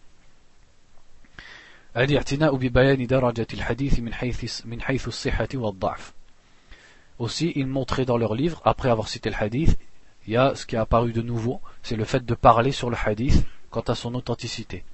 Aussi, 7.19 7.52
ils 7.55 7.66
montraient 7.66 8.05
dans 8.05 8.16
leur 8.16 8.34
livre, 8.34 8.61
après 8.64 8.90
avoir 8.90 9.08
cité 9.08 9.31
le 9.31 9.37
hadith, 9.38 9.78
il 10.26 10.32
y 10.32 10.37
a 10.37 10.55
ce 10.56 10.67
qui 10.67 10.75
est 10.75 10.78
apparu 10.78 11.12
de 11.12 11.22
nouveau, 11.22 11.60
c'est 11.82 11.96
le 11.96 12.05
fait 12.05 12.25
de 12.25 12.34
parler 12.34 12.72
sur 12.72 12.91
le 12.91 12.96
hadith 12.96 13.46
quant 13.70 13.82
à 13.82 13.94
son 13.94 14.15
authenticité. 14.15 14.84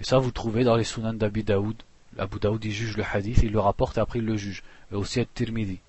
Et 0.00 0.04
ça, 0.04 0.18
vous 0.18 0.30
trouvez 0.30 0.64
dans 0.64 0.76
les 0.76 0.84
sunan 0.84 1.12
d'Abi 1.12 1.42
Daoud. 1.42 1.76
Abu 2.18 2.38
Daoud, 2.38 2.64
il 2.64 2.72
juge 2.72 2.96
le 2.96 3.04
hadith, 3.04 3.40
il 3.42 3.52
le 3.52 3.60
rapporte 3.60 3.98
et 3.98 4.00
après 4.00 4.20
il 4.20 4.24
le 4.24 4.36
juge. 4.36 4.62
Et 4.92 4.94
aussi 4.94 5.20
At-Tirmidhi. 5.20 5.80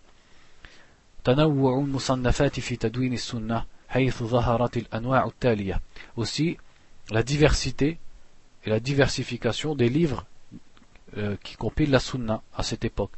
تنوع 1.23 1.79
المصنفات 1.79 2.59
في 2.59 2.75
تدوين 2.75 3.13
السنة 3.13 3.65
حيث 3.89 4.23
ظهرت 4.23 4.77
الأنواع 4.77 5.25
التالية 5.25 5.81
aussi 6.17 6.57
la 7.11 7.23
diversité 7.23 7.97
et 8.65 8.69
la 8.69 8.79
diversification 8.79 9.75
des 9.75 9.89
livres 9.89 10.25
euh, 11.17 11.35
qui 11.43 11.55
compilent 11.55 11.91
la 11.91 11.99
sunna 11.99 12.41
à 12.55 12.63
cette 12.63 12.85
époque 12.85 13.11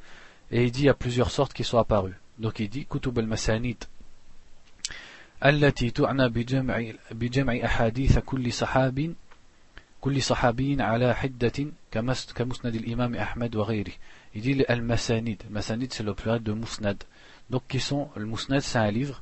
et 0.51 0.63
il 0.63 0.72
dit 0.72 0.88
a 0.89 0.93
plusieurs 0.93 1.31
sortes 1.31 1.53
qui 1.53 1.63
sont 1.63 1.77
apparues 1.77 2.17
donc 2.39 2.60
il 2.60 2.70
dit 2.70 2.86
كتب 2.86 3.20
المسانيد 3.20 3.84
التي 5.46 5.89
تعنى 5.89 6.29
بجمع, 6.29 6.93
بجمع 7.12 7.60
أحاديث 7.65 8.20
كل 8.20 8.53
صحاب 8.53 9.13
كل 10.01 10.22
صحابي 10.22 10.81
على 10.81 11.15
حدة 11.15 11.65
كمسند 12.36 12.75
الإمام 12.75 13.15
أحمد 13.15 13.55
وغيره 13.55 13.93
il 14.36 14.41
dit 14.41 14.72
المسانيد 14.72 15.41
المسانيد 15.50 15.93
c'est 15.93 16.03
le 16.03 16.13
pluriel 16.13 16.43
de 16.43 16.53
musnad 16.53 17.03
donc 17.51 17.63
qui 17.67 17.79
sont 17.79 18.10
le 18.15 18.25
Mousnad 18.25 18.62
c'est 18.62 18.79
un 18.79 18.91
livre. 18.91 19.22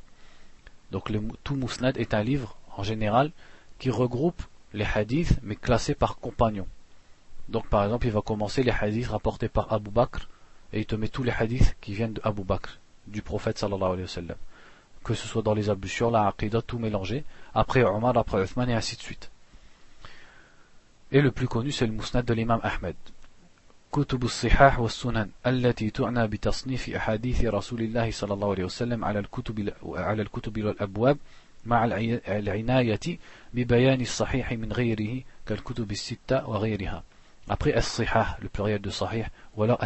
Donc 0.90 1.10
le, 1.10 1.20
tout 1.44 1.56
Mousnad 1.56 1.96
est 1.98 2.14
un 2.14 2.22
livre 2.22 2.56
en 2.76 2.82
général 2.82 3.30
qui 3.78 3.90
regroupe 3.90 4.42
les 4.72 4.86
hadiths 4.86 5.38
mais 5.42 5.56
classés 5.56 5.94
par 5.94 6.18
compagnon 6.18 6.66
donc 7.50 7.66
par 7.66 7.84
exemple 7.84 8.06
il 8.06 8.12
va 8.12 8.22
commencer 8.22 8.62
les 8.62 8.70
hadiths 8.70 9.08
rapportés 9.08 9.48
par 9.48 9.72
Abu 9.72 9.90
Bakr 9.90 10.28
et 10.72 10.78
il 10.78 10.86
te 10.86 10.94
met 10.94 11.08
tous 11.08 11.24
les 11.24 11.32
hadiths 11.32 11.76
qui 11.80 11.92
viennent 11.92 12.12
de 12.12 12.20
Abu 12.22 12.44
Bakr 12.44 12.78
du 13.08 13.22
prophète 13.22 13.58
sallallahu 13.58 13.92
alayhi 13.94 14.02
wa 14.02 14.08
sallam. 14.08 14.36
Que 15.02 15.14
ce 15.14 15.26
soit 15.26 15.42
dans 15.42 15.54
les 15.54 15.68
ablutions, 15.68 16.10
la 16.10 16.28
aqidah, 16.28 16.62
tout 16.62 16.78
mélangé 16.78 17.24
après 17.52 17.82
Omar, 17.82 18.16
après 18.16 18.44
Uthman 18.44 18.68
et 18.70 18.74
ainsi 18.74 18.96
de 18.96 19.00
suite. 19.00 19.30
Et 21.10 21.20
le 21.20 21.32
plus 21.32 21.48
connu 21.48 21.72
c'est 21.72 21.86
le 21.86 21.92
Mousnad 21.92 22.24
de 22.24 22.34
l'imam 22.34 22.60
Ahmed 22.62 22.94
كتب 23.92 24.24
الصحاح 24.24 24.80
والسنن 24.80 25.30
التي 25.46 25.90
تعنى 25.90 26.26
بتصنيف 26.26 26.90
أحاديث 26.90 27.44
رسول 27.44 27.80
الله 27.82 28.10
صلى 28.10 28.34
الله 28.34 28.50
عليه 28.50 28.64
وسلم 28.64 29.04
على 29.04 29.18
الكتب 29.18 29.72
على 29.82 30.22
الكتب 30.22 30.64
والأبواب 30.64 31.18
مع 31.64 31.84
العناية 32.28 33.18
ببيان 33.54 34.00
الصحيح 34.00 34.52
من 34.52 34.72
غيره 34.72 35.22
كالكتب 35.46 35.90
الستة 35.90 36.48
وغيرها. 36.48 37.02
Après 37.50 37.76
الصحاح, 37.76 38.38
le 38.42 38.48
pluriel 38.48 38.80
de 38.80 38.90
sahih, 38.90 39.24
ou 39.56 39.64
alors 39.64 39.80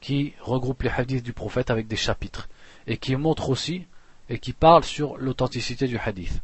qui 0.00 0.34
regroupe 0.40 0.82
les 0.82 0.90
hadiths 0.90 1.24
du 1.24 1.32
prophète 1.32 1.70
avec 1.70 1.86
des 1.86 1.96
chapitres, 1.96 2.48
et 2.86 2.98
qui 2.98 3.16
montre 3.16 3.48
aussi 3.48 3.86
et 4.28 4.38
qui 4.38 4.52
parle 4.52 4.84
sur 4.84 5.16
l'authenticité 5.16 5.86
du 5.86 5.96
hadith. 5.96 6.40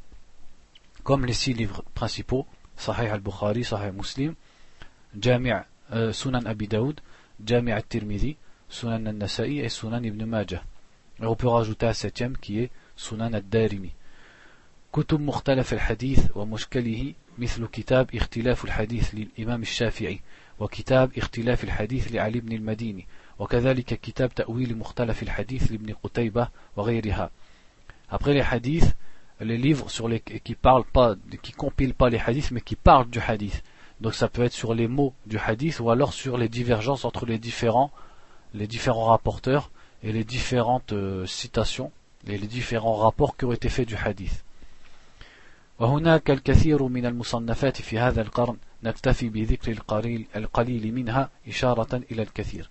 Comme 1.02 1.26
les 1.26 1.32
six 1.32 1.52
livres 1.52 1.84
principaux, 1.94 2.46
Sahih 2.76 3.08
al-Bukhari, 3.08 3.64
Sahih 3.64 3.92
Muslim, 3.92 4.34
Jami' 5.18 5.52
euh, 5.92 6.12
Sunan 6.12 6.44
Abi 6.46 6.68
Daoud, 6.68 7.00
Jami' 7.44 7.72
al-Tirmidhi, 7.72 8.36
Sunan 8.68 9.06
al-Nasa'i 9.06 9.60
et 9.60 9.68
Sunan 9.68 10.02
ibn 10.02 10.24
Majah. 10.24 10.62
Et 11.20 11.26
on 11.26 11.34
peut 11.34 11.48
rajouter 11.48 11.86
un 11.86 11.92
septième 11.92 12.36
qui 12.36 12.60
est 12.60 12.70
Sunan 12.96 13.32
al-Darimi. 13.32 13.92
كتب 14.92 15.20
مختلف 15.20 15.72
الحديث 15.72 16.36
ومشكله 16.36 17.14
مثل 17.38 17.66
كتاب 17.66 18.14
اختلاف 18.14 18.64
الحديث 18.64 19.14
للإمام 19.14 19.62
الشافعي 19.62 20.20
وكتاب 20.58 21.18
اختلاف 21.18 21.64
الحديث 21.64 22.12
لعلي 22.12 22.40
بن 22.40 22.52
المديني 22.52 23.06
وكذلك 23.38 24.00
كتاب 24.00 24.34
تأويل 24.34 24.78
مختلف 24.78 25.22
الحديث 25.22 25.72
لابن 25.72 25.94
قتيبة 26.02 26.48
وغيرها 26.76 27.30
Après 28.10 28.32
les 28.32 28.40
hadiths, 28.40 28.96
les 29.40 29.58
livres 29.58 29.90
sur 29.90 30.08
les, 30.08 30.20
qui 30.20 30.54
parlent 30.54 30.84
pas, 30.84 31.14
qui 31.42 31.52
compilent 31.52 31.94
pas 31.94 32.08
les 32.08 32.18
hadiths, 32.18 32.50
mais 32.50 32.62
qui 32.62 32.74
parlent 32.74 33.10
du 33.10 33.20
hadith. 33.20 33.62
Donc 34.01 34.15
ça 34.15 34.27
peut 34.27 34.43
être 34.43 34.53
sur 34.53 34.73
les 34.73 34.87
mots 34.87 35.13
du 35.25 35.37
hadith 35.37 35.79
ou 35.79 35.89
alors 35.89 36.13
sur 36.13 36.37
les 36.37 36.49
divergences 36.49 37.05
entre 37.05 37.25
les 37.25 37.39
différents, 37.39 37.91
les 38.53 38.67
différents 38.67 39.05
rapporteurs 39.05 39.71
et 40.03 40.11
les 40.11 40.23
différentes 40.23 40.93
euh, 40.93 41.25
citations 41.25 41.91
et 42.27 42.37
les 42.37 42.47
différents 42.47 42.95
rapports 42.95 43.37
qui 43.37 43.45
ont 43.45 43.53
été 43.53 43.69
faits 43.69 43.87
du 43.87 43.95
hadith. 43.95 44.43
وهناك 45.79 46.31
الكثير 46.31 46.83
من 46.83 47.05
المصنفات 47.05 47.81
في 47.81 47.99
هذا 47.99 48.21
القرن 48.21 48.57
نكتفي 48.83 49.29
بذكر 49.29 49.71
القليل, 49.71 50.27
القليل 50.35 50.93
منها 50.93 51.29
إشارة 51.47 52.01
إلى 52.11 52.21
الكثير. 52.21 52.69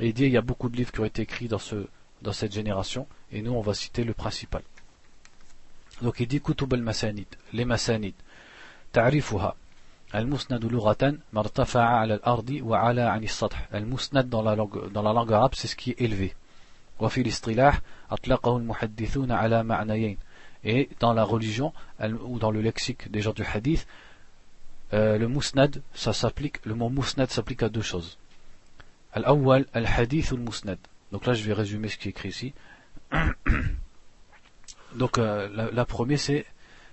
Et 0.00 0.08
il 0.08 0.14
dit 0.14 0.24
il 0.24 0.32
y 0.32 0.36
a 0.36 0.42
beaucoup 0.42 0.68
de 0.68 0.76
livres 0.76 0.92
qui 0.92 1.00
ont 1.00 1.04
été 1.04 1.22
écrits 1.22 1.48
dans, 1.48 1.58
ce, 1.58 1.86
dans 2.22 2.32
cette 2.32 2.52
génération 2.52 3.06
et 3.30 3.42
nous 3.42 3.52
on 3.52 3.60
va 3.60 3.74
citer 3.74 4.04
le 4.04 4.14
principal. 4.14 4.62
Donc 6.02 6.20
il 6.20 6.26
dit 6.26 6.40
كتب 6.40 6.74
المسانيد 6.74 7.26
les 7.54 7.64
masanid 7.64 8.14
تعريفها 8.92 9.54
Al-Musnad 10.11 10.63
luratan, 10.63 11.17
martafa'a 11.33 12.01
ala 12.01 12.15
al-ardi 12.15 12.61
wa 12.61 12.79
ala 12.79 13.11
al-sath. 13.11 13.53
Al-Musnad 13.71 14.29
dans 14.29 14.41
la 14.41 14.55
langue 14.55 15.33
arabe, 15.33 15.53
c'est 15.55 15.67
ce 15.67 15.75
qui 15.75 15.91
est 15.91 16.01
élevé. 16.01 16.33
Et 20.63 20.89
dans 20.99 21.13
la 21.13 21.23
religion 21.23 21.73
ou 22.25 22.39
dans 22.39 22.51
le 22.51 22.61
lexique 22.61 23.11
des 23.11 23.21
gens 23.21 23.33
du 23.33 23.43
hadith, 23.43 23.85
euh, 24.93 25.17
le 25.17 25.27
musnad, 25.27 25.81
ça 25.93 26.13
s'applique 26.13 26.65
le 26.65 26.73
mot 26.73 26.89
musnad 26.89 27.29
s'applique 27.29 27.61
à 27.61 27.69
deux 27.69 27.81
choses. 27.81 28.17
Al-awwal 29.11 29.65
al-hadith 29.73 30.31
Musnad. 30.31 30.79
Donc 31.11 31.25
là, 31.25 31.33
je 31.33 31.43
vais 31.43 31.53
résumer 31.53 31.89
ce 31.89 31.97
qui 31.97 32.07
est 32.07 32.11
écrit 32.11 32.29
ici. 32.29 32.53
Donc 34.95 35.17
euh, 35.17 35.69
la 35.71 35.85
première 35.85 36.19
c'est 36.19 36.45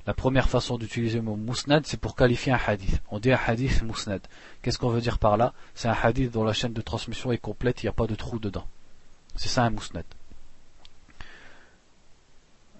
la 0.06 0.12
première 0.14 0.48
façon 0.48 0.76
d'utiliser 0.76 1.16
le 1.18 1.24
mot 1.24 1.36
musnad 1.36 1.86
c'est 1.86 1.98
pour 1.98 2.14
qualifier 2.14 2.52
un 2.52 2.60
hadith. 2.66 3.00
On 3.10 3.18
dit 3.18 3.32
un 3.32 3.38
hadith 3.46 3.82
musnad. 3.82 4.20
Qu'est-ce 4.62 4.78
qu'on 4.78 4.90
veut 4.90 5.00
dire 5.00 5.18
par 5.18 5.36
là? 5.36 5.54
C'est 5.74 5.88
un 5.88 5.96
hadith 6.00 6.30
dont 6.30 6.44
la 6.44 6.52
chaîne 6.52 6.74
de 6.74 6.82
transmission 6.82 7.32
est 7.32 7.38
complète 7.38 7.82
il 7.82 7.86
n'y 7.86 7.90
a 7.90 7.92
pas 7.92 8.06
de 8.06 8.14
trou 8.14 8.38
dedans. 8.38 8.66
C'est 9.36 9.48
ça 9.48 9.64
un 9.64 9.70
musnad. 9.70 10.04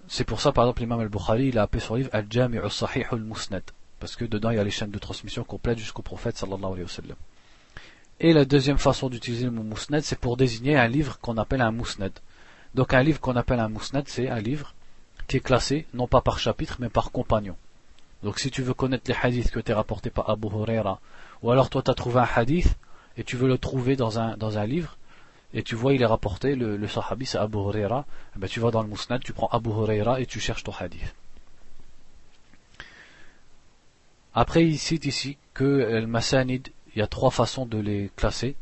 C'est 0.07 0.23
pour 0.23 0.39
ça 0.39 0.51
par 0.51 0.65
exemple 0.65 0.81
l'imam 0.81 0.99
al-Bukhari 0.99 1.47
il 1.47 1.57
a 1.57 1.63
appelé 1.63 1.81
son 1.81 1.95
livre 1.95 2.09
al-Jami' 2.13 2.59
al-Sahih 2.59 3.05
al-Musnad 3.11 3.63
parce 3.99 4.15
que 4.15 4.25
dedans 4.25 4.51
il 4.51 4.57
y 4.57 4.59
a 4.59 4.63
les 4.63 4.69
chaînes 4.69 4.91
de 4.91 4.99
transmission 4.99 5.43
complètes 5.43 5.79
jusqu'au 5.79 6.03
prophète 6.03 6.37
sallallahu 6.37 6.73
alayhi 6.73 6.83
wa 6.83 6.89
sallam. 6.89 7.17
Et 8.19 8.33
la 8.33 8.45
deuxième 8.45 8.77
façon 8.77 9.09
d'utiliser 9.09 9.45
le 9.45 9.51
mot 9.51 9.63
musnad 9.63 10.03
c'est 10.03 10.19
pour 10.19 10.37
désigner 10.37 10.77
un 10.77 10.87
livre 10.87 11.17
qu'on 11.19 11.37
appelle 11.37 11.61
un 11.61 11.71
musnad. 11.71 12.11
Donc 12.75 12.93
un 12.93 13.01
livre 13.01 13.19
qu'on 13.19 13.35
appelle 13.35 13.59
un 13.59 13.69
musnad 13.69 14.07
c'est 14.07 14.29
un 14.29 14.39
livre 14.39 14.74
qui 15.27 15.37
est 15.37 15.41
classé 15.41 15.85
non 15.93 16.07
pas 16.07 16.21
par 16.21 16.39
chapitre 16.39 16.77
mais 16.79 16.89
par 16.89 17.11
compagnon. 17.11 17.55
Donc 18.23 18.39
si 18.39 18.49
tu 18.51 18.63
veux 18.63 18.73
connaître 18.73 19.09
les 19.09 19.17
hadiths 19.21 19.51
que 19.51 19.59
tu 19.59 19.71
as 19.71 19.75
rapportés 19.75 20.09
par 20.09 20.29
Abu 20.29 20.47
Huraira, 20.47 20.99
ou 21.43 21.51
alors 21.51 21.69
toi 21.69 21.81
tu 21.81 21.91
as 21.91 21.93
trouvé 21.93 22.19
un 22.19 22.27
hadith 22.35 22.75
et 23.17 23.23
tu 23.23 23.37
veux 23.37 23.47
le 23.47 23.57
trouver 23.57 23.95
dans 23.95 24.19
un, 24.19 24.35
dans 24.37 24.57
un 24.57 24.65
livre, 24.65 24.97
et 25.53 25.63
tu 25.63 25.75
vois 25.75 25.93
il 25.93 26.01
est 26.01 26.07
rapporté, 26.07 26.55
le, 26.55 26.87
sahabi 26.87 27.25
c'est 27.25 27.37
Abu 27.37 27.57
Huraira, 27.57 28.05
eh 28.35 28.39
ben, 28.39 28.47
tu 28.49 28.59
vas 28.59 28.71
dans 28.71 28.81
le 28.81 28.89
Musnad, 28.89 29.23
tu 29.23 29.31
prends 29.31 29.47
Abu 29.47 29.69
Huraira 29.69 30.19
et 30.19 30.25
tu 30.25 30.39
cherches 30.39 30.63
ton 30.63 30.73
hadith. 30.73 31.13
Après 34.33 34.65
il 34.65 34.77
cite 34.77 35.05
ici 35.05 35.37
que 35.53 35.63
le 35.63 36.07
Masanid, 36.07 36.67
il 36.93 36.99
y 36.99 37.01
a 37.01 37.07
trois 37.07 37.31
façons 37.31 37.65
de 37.65 37.77
les 37.77 38.11
classer. 38.15 38.55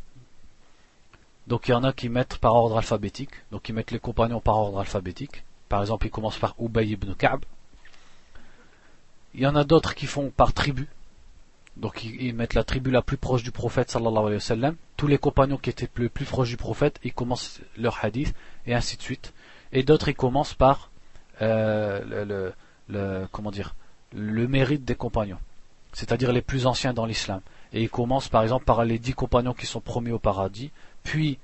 Donc 1.47 1.67
il 1.67 1.71
y 1.71 1.73
en 1.73 1.83
a 1.83 1.93
qui 1.93 2.09
mettent 2.09 2.37
par 2.37 2.53
ordre 2.53 2.77
alphabétique, 2.77 3.31
donc 3.51 3.69
ils 3.69 3.73
mettent 3.73 3.91
les 3.91 3.99
compagnons 3.99 4.39
par 4.39 4.57
ordre 4.57 4.79
alphabétique. 4.79 5.43
Par 5.73 5.81
exemple, 5.81 6.05
il 6.05 6.11
commence 6.11 6.37
par 6.37 6.53
Ubay 6.59 6.89
ibn 6.89 7.13
Ka'b. 7.15 7.41
Il 9.33 9.41
y 9.41 9.47
en 9.47 9.55
a 9.55 9.63
d'autres 9.63 9.95
qui 9.95 10.05
font 10.05 10.29
par 10.29 10.53
tribu. 10.53 10.87
Donc 11.77 12.03
ils, 12.03 12.35
mettent 12.35 12.53
la 12.53 12.63
tribu 12.63 12.91
la 12.91 13.01
plus 13.01 13.17
proche 13.17 13.41
du 13.41 13.49
prophète 13.49 13.89
sallallahu 13.89 14.19
alayhi 14.19 14.35
wa 14.35 14.39
sallam. 14.39 14.75
Tous 14.97 15.07
les 15.07 15.17
compagnons 15.17 15.57
qui 15.57 15.71
étaient 15.71 15.89
le 15.95 16.09
plus 16.09 16.25
proches 16.25 16.49
du 16.49 16.57
prophète, 16.57 16.99
ils 17.03 17.11
commencent 17.11 17.59
leur 17.75 18.05
hadith 18.05 18.35
et 18.67 18.75
ainsi 18.75 18.97
de 18.97 19.01
suite. 19.01 19.33
Et 19.71 19.81
d'autres 19.81 20.09
ils 20.09 20.15
commencent 20.15 20.53
par 20.53 20.91
euh, 21.41 22.53
le, 22.87 23.27
comment 23.31 23.49
dire 23.49 23.73
le 24.13 24.47
mérite 24.47 24.85
des 24.85 24.93
compagnons, 24.93 25.39
c'est-à-dire 25.91 26.31
les 26.33 26.43
plus 26.43 26.67
anciens 26.67 26.93
dans 26.93 27.07
l'islam. 27.07 27.41
Et 27.73 27.81
ils 27.81 27.89
commencent 27.89 28.29
par 28.29 28.43
exemple 28.43 28.65
par 28.65 28.85
les 28.85 28.99
dix 28.99 29.15
compagnons 29.15 29.55
qui 29.55 29.65
sont 29.65 29.81
promis 29.81 30.11
au 30.11 30.19
paradis, 30.19 30.69
puis 31.01 31.39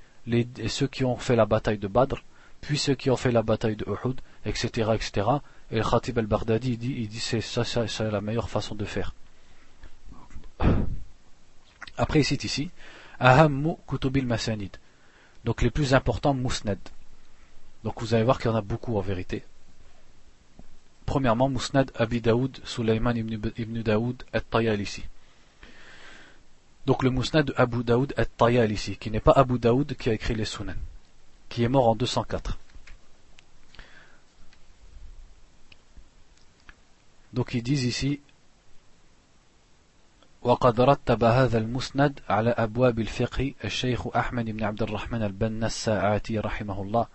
ceux 0.68 0.86
qui 0.86 1.04
ont 1.04 1.18
fait 1.18 1.36
la 1.36 1.48
bataille 1.48 1.80
de 1.80 1.88
Badr, 1.88 2.22
puis 2.62 2.78
ceux 2.78 2.96
qui 2.96 3.10
ont 3.10 3.18
fait 3.18 3.32
la 3.32 3.44
bataille 3.44 3.76
de 3.76 3.86
Uhud, 3.86 4.20
etc., 4.46 4.92
etc. 4.94 5.28
Et 5.72 5.78
le 5.78 5.84
Khatib 5.84 6.18
al-Baghdadi, 6.18 6.72
il 6.72 6.78
dit, 6.78 6.96
il 6.98 7.08
dit 7.08 7.20
c'est 7.20 7.42
ça, 7.42 7.64
c'est 7.64 8.12
la 8.12 8.22
meilleure 8.22 8.50
façon 8.50 8.76
de 8.76 8.86
faire. 8.86 9.14
Après, 11.98 12.20
il 12.20 12.26
cite 12.26 12.44
ici, 12.44 12.72
Ahammu 13.20 13.76
kutubil 13.88 14.26
masanid. 14.26 14.78
Donc 15.46 15.62
les 15.62 15.70
plus 15.70 15.94
importants 15.94 16.34
musnad. 16.34 16.80
Donc 17.84 18.02
vous 18.02 18.14
allez 18.14 18.24
voir 18.24 18.40
qu'il 18.40 18.50
y 18.50 18.54
en 18.54 18.58
a 18.58 18.62
beaucoup 18.62 18.98
en 18.98 19.02
vérité. 19.02 19.44
Premièrement, 21.06 21.50
musnad 21.50 21.92
Abi 21.96 22.22
Daoud, 22.22 22.60
Sulaiman 22.64 23.16
ibn, 23.16 23.52
ibn 23.58 23.82
Daoud 23.82 24.24
at-Tayalisi. 24.34 25.04
Donc 26.86 27.04
le 27.04 27.10
musnad 27.10 27.46
de 27.46 27.54
Abu 27.58 27.84
Daoud 27.84 28.14
at-Tayalisi, 28.18 28.98
qui 28.98 29.12
n'est 29.12 29.20
pas 29.20 29.34
Abu 29.34 29.60
Daoud 29.60 29.96
qui 29.96 30.10
a 30.10 30.14
écrit 30.14 30.36
les 30.36 30.46
sunan 30.46 30.76
qui 31.49 31.63
est 31.63 31.69
mort 31.69 31.89
en 31.89 31.95
204. 31.95 32.59
Donc 37.33 37.55
ils 37.55 37.63
disent 37.63 37.85
ici 37.85 38.21
وقد 40.45 40.81
رتب 40.81 41.25
هذا 41.25 41.59
المسند 41.59 42.21
على 42.29 42.51
أبواب 42.51 43.01
الفقه 43.01 43.55
الشيخ 43.65 44.17
أحمد 44.17 44.45
بن 44.45 44.65
عبد 44.65 44.83
الرحمن 44.83 45.23
البنا 45.23 45.67
الساعاتي 45.67 46.39
رحمه 46.39 46.83
الله 46.83 47.07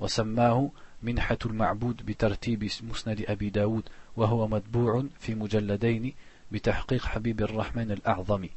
وسماه 0.00 0.70
منحة 1.02 1.38
المعبود 1.46 2.06
بترتيب 2.06 2.64
مسند 2.64 3.24
أبي 3.28 3.50
داود 3.50 3.88
وهو 4.16 4.48
مطبوع 4.48 5.04
في 5.20 5.34
مجلدين 5.34 6.14
بتحقيق 6.52 7.04
حبيب 7.04 7.40
الرحمن 7.40 7.90
الأعظم 7.90 8.48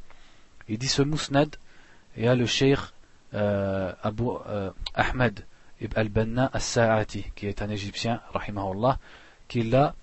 Il 0.68 0.78
dit 0.78 0.88
ce 0.88 1.02
musnad, 1.02 1.56
il 2.16 2.24
y 2.24 2.28
a 2.28 2.34
le 2.34 2.46
cheikh 2.46 2.78
euh, 3.33 3.93
Abu 4.03 4.23
euh, 4.47 4.71
Ahmed 4.93 5.45
ibn 5.81 5.99
al-Banna 5.99 6.49
as-Sa'ati, 6.53 7.25
qui 7.35 7.47
est 7.47 7.61
un 7.61 7.69
Égyptien, 7.69 8.21
rahimahullah, 8.33 8.99
qui 9.47 9.63
l'a 9.63 9.95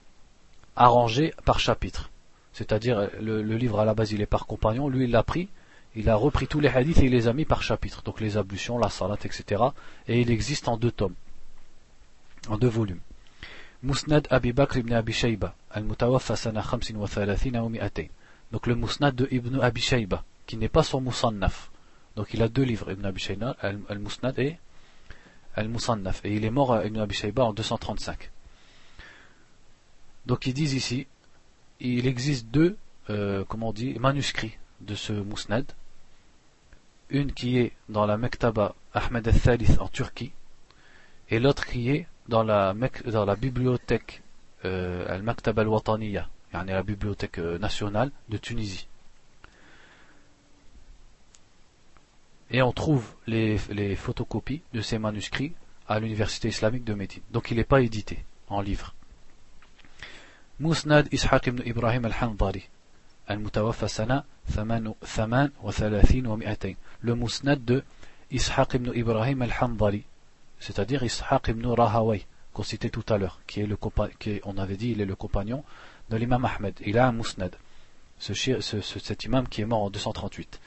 arrangé 0.76 1.34
par 1.44 1.58
chapitre. 1.58 2.10
C'est-à-dire, 2.52 3.10
le, 3.20 3.42
livre 3.42 3.80
à 3.80 3.84
la 3.84 3.94
base, 3.94 4.12
il 4.12 4.20
est 4.20 4.26
par 4.26 4.46
compagnon, 4.46 4.88
lui, 4.88 5.04
il 5.04 5.10
l'a 5.10 5.22
pris, 5.22 5.48
il 5.96 6.08
a 6.08 6.14
repris 6.16 6.46
tous 6.46 6.60
les 6.60 6.68
hadiths 6.68 6.98
et 6.98 7.06
il 7.06 7.12
les 7.12 7.28
a 7.28 7.32
mis 7.32 7.44
par 7.44 7.62
chapitre. 7.62 8.02
Donc 8.02 8.20
les 8.20 8.36
ablutions, 8.36 8.78
la 8.78 8.88
salat, 8.88 9.16
etc. 9.24 9.62
Et 10.06 10.20
il 10.20 10.30
existe 10.30 10.68
en 10.68 10.76
deux 10.76 10.90
tomes, 10.90 11.14
en 12.48 12.56
deux 12.56 12.68
volumes. 12.68 13.00
Musnad 13.82 14.26
Abi 14.30 14.52
Bakr 14.52 14.78
ibn 14.78 14.92
Abi 14.92 15.12
Shayba, 15.12 15.54
al-Mutawaffa 15.70 16.36
sana 16.36 16.62
35 16.62 16.96
wa 16.96 17.88
Donc 18.52 18.66
le 18.66 18.74
Musnad 18.74 19.14
de 19.14 19.28
Ibn 19.30 19.60
Abi 19.60 19.80
Shayba, 19.80 20.24
qui 20.46 20.56
n'est 20.56 20.68
pas 20.68 20.82
son 20.82 21.00
Musannaf. 21.00 21.70
Donc 22.16 22.32
il 22.32 22.42
a 22.42 22.48
deux 22.48 22.62
livres, 22.62 22.90
Ibn 22.92 23.04
Abi 23.06 23.20
Shayba, 23.20 23.56
Al-Musnad 23.60 24.38
et 24.38 24.58
Al-Musannaf. 25.56 26.24
Et 26.24 26.34
il 26.34 26.44
est 26.44 26.50
mort, 26.50 26.72
euh, 26.72 26.86
Ibn 26.86 27.00
Abi 27.00 27.14
Shayba, 27.14 27.44
en 27.44 27.52
235. 27.52 28.30
Donc 30.26 30.46
ils 30.46 30.54
disent 30.54 30.74
ici, 30.74 31.06
il 31.80 32.06
existe 32.06 32.46
deux, 32.46 32.76
euh, 33.10 33.44
on 33.50 33.74
manuscrits 34.00 34.56
de 34.80 34.94
ce 34.94 35.12
Musnad. 35.12 35.64
Une 37.10 37.32
qui 37.32 37.58
est 37.58 37.72
dans 37.88 38.06
la 38.06 38.16
Mektaba 38.16 38.74
Ahmed 38.94 39.28
al-Thalith 39.28 39.78
en 39.80 39.88
Turquie, 39.88 40.32
et 41.28 41.38
l'autre 41.38 41.66
qui 41.66 41.90
est 41.90 42.06
dans 42.28 42.42
la, 42.42 42.74
dans 43.06 43.24
la 43.24 43.36
bibliothèque 43.36 44.22
euh, 44.64 45.04
Al-Maktaba 45.08 45.62
al-Wataniya, 45.62 46.28
la 46.52 46.82
bibliothèque 46.82 47.38
nationale 47.38 48.10
de 48.30 48.38
Tunisie. 48.38 48.88
Et 52.50 52.62
on 52.62 52.72
trouve 52.72 53.14
les, 53.26 53.58
photocopies 53.96 54.62
de 54.72 54.80
ces 54.80 54.98
manuscrits 54.98 55.52
à 55.88 55.98
l'université 55.98 56.48
islamique 56.48 56.84
de 56.84 56.94
Médine. 56.94 57.22
Donc 57.30 57.50
il 57.50 57.56
n'est 57.56 57.64
pas 57.64 57.80
édité. 57.80 58.24
en 58.48 58.60
livres. 58.60 58.94
Musnad 60.60 61.08
Ishaq 61.12 61.48
ibn 61.48 61.62
Ibrahim 61.64 62.04
al-Hanbari, 62.04 62.68
al-Mutawaffa 63.26 63.88
sana 63.88 64.24
Thaman 64.54 64.94
wa. 65.62 65.72
Le 67.00 67.14
Musnad 67.14 67.64
de 67.64 67.82
Ishaq 68.30 68.74
ibn 68.74 68.92
Ibrahim 68.94 69.42
al-Hanbari, 69.42 70.04
c'est-à-dire 70.60 71.02
Ishaq 71.02 71.48
ibn 71.48 71.66
Rahaway, 71.66 72.24
qu'on 72.52 72.62
citait 72.62 72.90
tout 72.90 73.04
à 73.08 73.18
l'heure, 73.18 73.40
qui 73.46 73.60
est 73.60 73.66
le 73.66 73.76
qui 74.18 74.40
on 74.44 74.58
avait 74.58 74.76
dit, 74.76 74.92
il 74.92 75.00
est 75.00 75.06
le 75.06 75.16
compagnon 75.16 75.64
de 76.10 76.16
l'imam 76.16 76.44
Ahmed. 76.44 76.74
Il 76.84 76.98
a 76.98 77.08
un 77.08 77.12
Musnad, 77.12 77.56
ce, 78.18 78.32
ce, 78.34 78.80
cet 78.80 79.24
imam 79.24 79.48
qui 79.48 79.62
est 79.62 79.66
mort 79.66 79.82
en 79.82 79.90
238. 79.90 80.60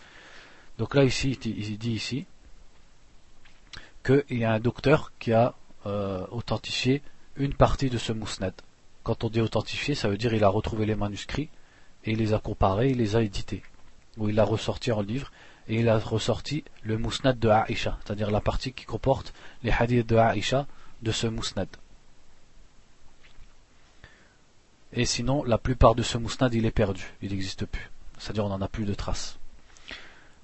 Donc 0.77 0.93
là, 0.95 1.03
ici, 1.03 1.31
il 1.43 1.77
dit 1.77 1.91
ici 1.91 2.25
qu'il 4.05 4.37
y 4.37 4.45
a 4.45 4.53
un 4.53 4.59
docteur 4.59 5.11
qui 5.19 5.33
a 5.33 5.55
euh, 5.85 6.25
authentifié 6.31 7.01
une 7.35 7.53
partie 7.53 7.89
de 7.89 7.97
ce 7.97 8.13
Musnad. 8.13 8.53
Quand 9.03 9.23
on 9.23 9.29
dit 9.29 9.41
authentifié, 9.41 9.95
ça 9.95 10.07
veut 10.07 10.17
dire 10.17 10.31
qu'il 10.31 10.43
a 10.43 10.49
retrouvé 10.49 10.85
les 10.85 10.95
manuscrits 10.95 11.49
et 12.03 12.11
il 12.11 12.17
les 12.17 12.33
a 12.33 12.39
comparés, 12.39 12.89
il 12.89 12.97
les 12.97 13.15
a 13.15 13.21
édités. 13.21 13.63
Ou 14.17 14.29
il 14.29 14.39
a 14.39 14.43
ressorti 14.43 14.91
en 14.91 15.01
livre 15.01 15.31
et 15.67 15.79
il 15.79 15.89
a 15.89 15.97
ressorti 15.97 16.63
le 16.83 16.97
Musnad 16.97 17.37
de 17.37 17.49
Aïcha, 17.49 17.97
c'est-à-dire 18.03 18.31
la 18.31 18.41
partie 18.41 18.71
qui 18.71 18.85
comporte 18.85 19.33
les 19.63 19.71
hadiths 19.71 20.07
de 20.07 20.15
Aïcha 20.15 20.67
de 21.01 21.11
ce 21.11 21.27
Musnad. 21.27 21.67
Et 24.93 25.05
sinon, 25.05 25.43
la 25.43 25.57
plupart 25.57 25.95
de 25.95 26.03
ce 26.03 26.17
Musnad, 26.17 26.53
il 26.53 26.65
est 26.65 26.71
perdu, 26.71 27.13
il 27.21 27.31
n'existe 27.31 27.65
plus. 27.65 27.91
C'est-à-dire, 28.17 28.45
on 28.45 28.49
n'en 28.49 28.61
a 28.61 28.67
plus 28.67 28.85
de 28.85 28.93
traces. 28.93 29.37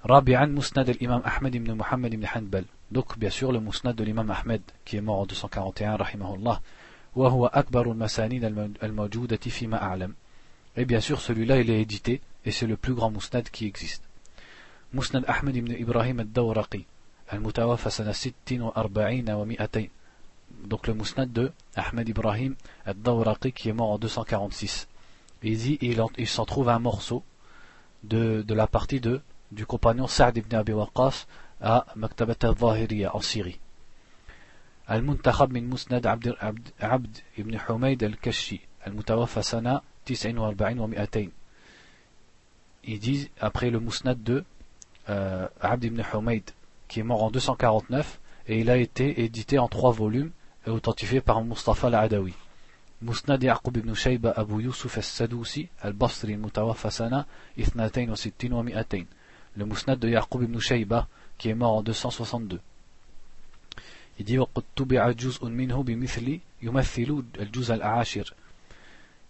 Rabi'an 0.03 0.47
Musnad 0.47 0.89
al-Imam 0.89 1.21
Ahmed 1.25 1.55
ibn 1.55 1.73
Muhammad 1.73 2.13
ibn 2.13 2.25
Hanbal. 2.25 2.65
Donc, 2.91 3.17
bien 3.17 3.29
sûr, 3.29 3.51
le 3.51 3.59
Musnad 3.59 3.95
de 3.95 4.03
l'imam 4.03 4.31
Ahmed, 4.31 4.61
qui 4.85 4.97
est 4.97 5.01
mort 5.01 5.19
en 5.19 5.25
241, 5.25 5.95
rahimahullah. 5.97 6.61
وهو 7.15 7.45
أكبر 7.47 7.91
المسانيد 7.91 8.43
الموجودة 8.83 9.37
فيما 9.37 9.81
أعلم. 9.81 10.13
Et 10.77 10.85
bien 10.85 10.99
sûr, 10.99 11.19
celui-là, 11.19 11.59
il 11.59 11.69
est 11.69 11.81
édité, 11.81 12.21
et 12.45 12.51
c'est 12.51 12.67
le 12.67 12.77
plus 12.77 12.93
grand 12.93 13.11
Musnad 13.11 13.49
qui 13.49 13.65
existe. 13.65 14.03
Musnad 14.93 15.25
Ahmed 15.27 15.55
ibn 15.55 15.71
Ibrahim 15.71 16.19
al-Dawraqi. 16.19 16.85
المتوفى 17.33 17.89
سنة 17.89 18.11
46 18.11 18.33
و200 18.73 19.89
donc 20.65 20.87
le 20.87 20.93
Musnad 20.93 21.31
de 21.31 21.51
Ahmed 21.75 22.09
Ibrahim 22.09 22.55
al-Dawraqi 22.85 23.51
qui 23.51 23.69
est 23.69 23.73
mort 23.73 23.91
en 23.91 23.99
246. 23.99 24.87
Il 25.43 25.57
dit 25.57 25.77
il, 25.81 26.27
s'en 26.27 26.45
trouve 26.45 26.69
un 26.69 26.79
morceau 26.79 27.23
de, 28.03 28.41
de 28.41 28.53
la 28.53 28.67
partie 28.67 28.99
de, 28.99 29.21
du 29.53 29.65
compagnon 29.65 30.07
Sa'd 30.07 30.37
ibn 30.37 30.55
Abi 30.55 30.73
Waqqas 30.73 31.25
à 31.61 31.85
Maktabat 31.95 32.43
al-Zahiriya 32.43 33.15
en 33.15 33.21
Syrie. 33.21 33.59
المنتخب 34.89 35.51
من 35.51 35.69
مسند 35.69 36.07
عبد, 36.07 36.35
عبد, 36.39 36.69
عبد 36.81 37.17
ibn 37.37 37.57
Humayd 37.67 38.03
al-Kashi 38.03 38.59
المتوفى 38.87 39.41
سنة 39.41 39.81
49 40.05 40.79
و200 40.79 41.29
il 42.83 42.99
dit 42.99 43.29
après 43.39 43.69
le 43.69 43.79
musnad 43.79 44.23
de 44.23 44.43
euh, 45.09 45.47
Abd 45.61 45.83
ibn 45.83 46.01
Humayd 46.13 46.43
qui 46.87 47.01
est 47.01 47.03
mort 47.03 47.23
en 47.23 47.29
249 47.29 48.19
et 48.47 48.59
il 48.59 48.69
a 48.69 48.77
été 48.77 49.23
édité 49.23 49.59
en 49.59 49.67
trois 49.67 49.91
volumes 49.91 50.31
authentifié 50.65 51.21
par 51.21 51.43
Mustafa 51.43 51.87
al-Adawi. 51.87 52.33
مسند 53.01 53.43
يعقوب 53.43 53.73
بن 53.73 53.93
شيبة 53.93 54.29
أبو 54.29 54.59
يوسف 54.59 54.97
السدوسي 54.97 55.67
البصري 55.85 56.33
المتوفى 56.33 56.89
سنة 56.89 57.25
62 57.57 58.51
و200 58.51 59.03
le 59.56 59.64
Mousnad 59.64 59.98
de 59.98 60.08
Yaqub 60.08 60.42
ibn 60.42 60.58
Shayba, 60.58 61.08
qui 61.38 61.48
est 61.48 61.54
mort 61.54 61.74
en 61.74 61.82
262. 61.82 62.60
Il 64.18 64.24
dit 64.24 64.34
Il 64.34 64.44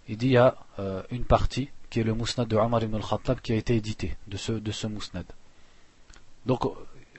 il 0.08 0.26
y 0.26 0.36
a 0.36 0.56
euh, 0.78 1.02
une 1.10 1.24
partie 1.24 1.70
qui 1.88 2.00
est 2.00 2.04
le 2.04 2.12
Mousnad 2.12 2.46
de 2.46 2.56
Omar 2.56 2.82
ibn 2.82 2.96
al-Khattab 2.96 3.40
qui 3.40 3.52
a 3.52 3.56
été 3.56 3.76
édité 3.76 4.16
de 4.26 4.36
ce, 4.36 4.52
de 4.52 4.88
Mousnad. 4.88 5.24
Donc 6.44 6.64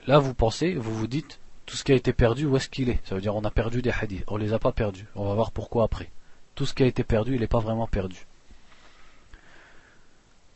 là 0.06 0.18
vous 0.18 0.34
pensez, 0.34 0.74
vous 0.74 0.94
vous 0.94 1.08
dites 1.08 1.40
tout 1.64 1.76
ce 1.76 1.82
qui 1.82 1.92
a 1.92 1.96
été 1.96 2.12
perdu, 2.12 2.46
où 2.46 2.56
est-ce 2.56 2.68
qu'il 2.68 2.88
est? 2.90 3.00
Ça 3.04 3.16
veut 3.16 3.20
dire 3.20 3.34
on 3.34 3.44
a 3.44 3.50
perdu 3.50 3.82
des 3.82 3.90
hadiths, 3.90 4.22
on 4.28 4.38
ne 4.38 4.44
les 4.44 4.52
a 4.52 4.60
pas 4.60 4.70
perdus, 4.70 5.06
on 5.16 5.26
va 5.26 5.34
voir 5.34 5.50
pourquoi 5.50 5.84
après. 5.84 6.10
Tout 6.54 6.64
ce 6.64 6.74
qui 6.74 6.84
a 6.84 6.86
été 6.86 7.02
perdu, 7.02 7.34
il 7.34 7.40
n'est 7.40 7.48
pas 7.48 7.58
vraiment 7.58 7.88
perdu. 7.88 8.26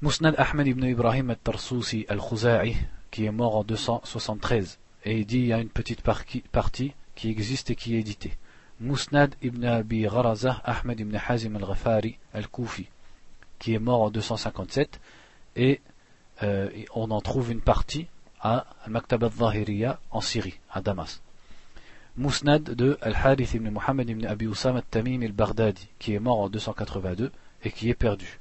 Musnad 0.03 0.35
Ahmed 0.39 0.67
ibn 0.67 0.83
Ibrahim 0.87 1.29
al-Tarsousi 1.29 2.07
al-Khuzai, 2.09 2.75
qui 3.11 3.27
est 3.27 3.31
mort 3.31 3.57
en 3.57 3.65
273. 3.65 4.79
Et 5.05 5.19
il 5.19 5.27
dit 5.27 5.41
il 5.41 5.47
y 5.49 5.53
a 5.53 5.61
une 5.61 5.69
petite 5.69 6.01
partie 6.01 6.95
qui 7.15 7.29
existe 7.29 7.69
et 7.69 7.75
qui 7.77 7.95
est 7.95 8.01
éditée. 8.01 8.33
Musnad 8.81 9.35
ibn 9.43 9.63
Abi 9.63 10.05
Gharazah 10.05 10.63
Ahmed 10.65 11.01
ibn 11.01 11.19
Hazim 11.29 11.55
al-Ghafari 11.57 12.17
al-Koufi, 12.33 12.89
qui 13.59 13.75
est 13.75 13.79
mort 13.79 14.01
en 14.01 14.11
257. 14.11 14.99
Et 15.57 15.83
euh, 16.43 16.71
on 16.95 17.11
en 17.11 17.21
trouve 17.21 17.53
une 17.53 17.61
partie 17.61 18.07
à 18.41 18.65
Al-Maktab 18.87 19.23
al-Zahiriya 19.23 20.01
en 20.13 20.23
Syrie, 20.23 20.61
à 20.71 20.81
Damas. 20.81 21.21
Musnad 22.17 22.63
de 22.63 22.97
Al-Harith 23.03 23.53
ibn 23.53 23.69
Muhammad 23.69 24.09
ibn 24.09 24.25
Abi 24.25 24.47
Usam 24.47 24.77
al-Tamim 24.77 25.21
al-Baghdadi, 25.21 25.89
qui 25.99 26.15
est 26.15 26.21
mort 26.21 26.39
en 26.39 26.49
282 26.49 27.31
et 27.65 27.71
qui 27.71 27.91
est 27.91 27.95
perdu. 27.95 28.40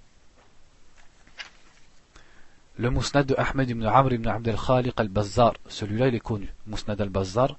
Le 2.79 2.89
Musnad 2.89 3.25
de 3.25 3.35
Ahmed 3.37 3.69
ibn 3.69 3.85
Amr 3.85 4.13
ibn 4.13 4.27
Abd 4.29 4.47
al-Khaliq 4.47 4.93
al-Bazzar, 4.95 5.53
celui-là 5.67 6.07
il 6.07 6.15
est 6.15 6.21
connu. 6.21 6.47
Musnad 6.65 7.01
al-Bazzar, 7.01 7.57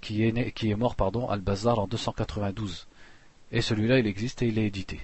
qui 0.00 0.22
est, 0.22 0.52
qui 0.52 0.70
est 0.70 0.76
mort 0.76 0.94
pardon, 0.94 1.28
al-Bazzar 1.28 1.80
en 1.80 1.88
292. 1.88 2.86
Et 3.50 3.60
celui-là 3.62 3.98
il 3.98 4.06
existe 4.06 4.42
et 4.42 4.46
il 4.46 4.60
est 4.60 4.66
édité. 4.66 5.00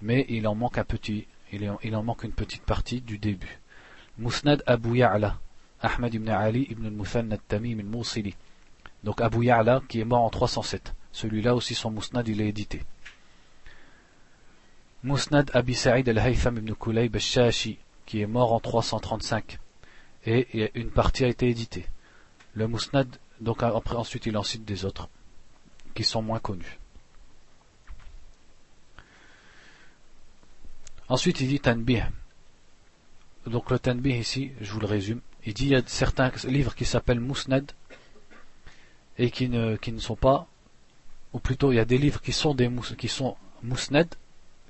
Mais 0.00 0.26
il 0.28 0.46
en 0.46 0.54
manque 0.54 0.78
un 0.78 0.84
petit, 0.84 1.26
il, 1.50 1.96
en 1.96 2.02
manque 2.04 2.22
une 2.22 2.30
petite 2.30 2.62
partie 2.62 3.00
du 3.00 3.18
début. 3.18 3.58
Musnad 4.16 4.62
Abu 4.64 4.98
Ya'la, 4.98 5.40
Ahmed 5.82 6.14
ibn 6.14 6.28
Ali 6.28 6.68
ibn 6.70 6.86
al-Muthanna 6.86 7.34
al-Tamim 7.34 7.80
al-Mawsili. 7.80 8.36
Donc 9.02 9.20
Abu 9.20 9.46
Ya'la 9.46 9.82
qui 9.88 9.98
est 9.98 10.04
mort 10.04 10.22
en 10.22 10.30
307. 10.30 10.94
Celui-là 11.10 11.56
aussi 11.56 11.74
son 11.74 11.90
Musnad 11.90 12.28
il 12.28 12.40
est 12.40 12.48
édité. 12.48 12.84
Musnad 15.02 15.50
Abi 15.52 15.74
Sa'id 15.74 16.08
al-Haytham 16.08 16.58
ibn 16.58 16.74
Kulayb 16.74 17.16
al-Shashi 17.16 17.78
qui 18.08 18.22
est 18.22 18.26
mort 18.26 18.54
en 18.54 18.58
335. 18.58 19.58
Et 20.24 20.70
une 20.74 20.90
partie 20.90 21.26
a 21.26 21.28
été 21.28 21.46
éditée. 21.46 21.84
Le 22.54 22.66
Musnad, 22.66 23.06
donc 23.38 23.62
après 23.62 23.96
ensuite 23.96 24.24
il 24.24 24.36
en 24.38 24.42
cite 24.42 24.64
des 24.64 24.86
autres 24.86 25.10
qui 25.94 26.04
sont 26.04 26.22
moins 26.22 26.40
connus. 26.40 26.78
Ensuite 31.10 31.40
il 31.42 31.48
dit 31.48 31.60
Tanbih. 31.60 32.04
Donc 33.46 33.70
le 33.70 33.78
Tanbih 33.78 34.16
ici, 34.16 34.52
je 34.62 34.72
vous 34.72 34.80
le 34.80 34.86
résume, 34.86 35.20
il 35.44 35.52
dit 35.52 35.64
il 35.64 35.70
y 35.72 35.74
a 35.74 35.82
certains 35.86 36.32
livres 36.44 36.74
qui 36.74 36.86
s'appellent 36.86 37.20
Mousnad 37.20 37.70
et 39.18 39.30
qui 39.30 39.50
ne, 39.50 39.76
qui 39.76 39.92
ne 39.92 40.00
sont 40.00 40.16
pas, 40.16 40.46
ou 41.34 41.40
plutôt 41.40 41.72
il 41.72 41.76
y 41.76 41.80
a 41.80 41.84
des 41.84 41.98
livres 41.98 42.22
qui 42.22 42.32
sont 42.32 42.54
des 42.54 42.70
qui 42.96 43.08
sont 43.08 43.36
Mousnad, 43.62 44.08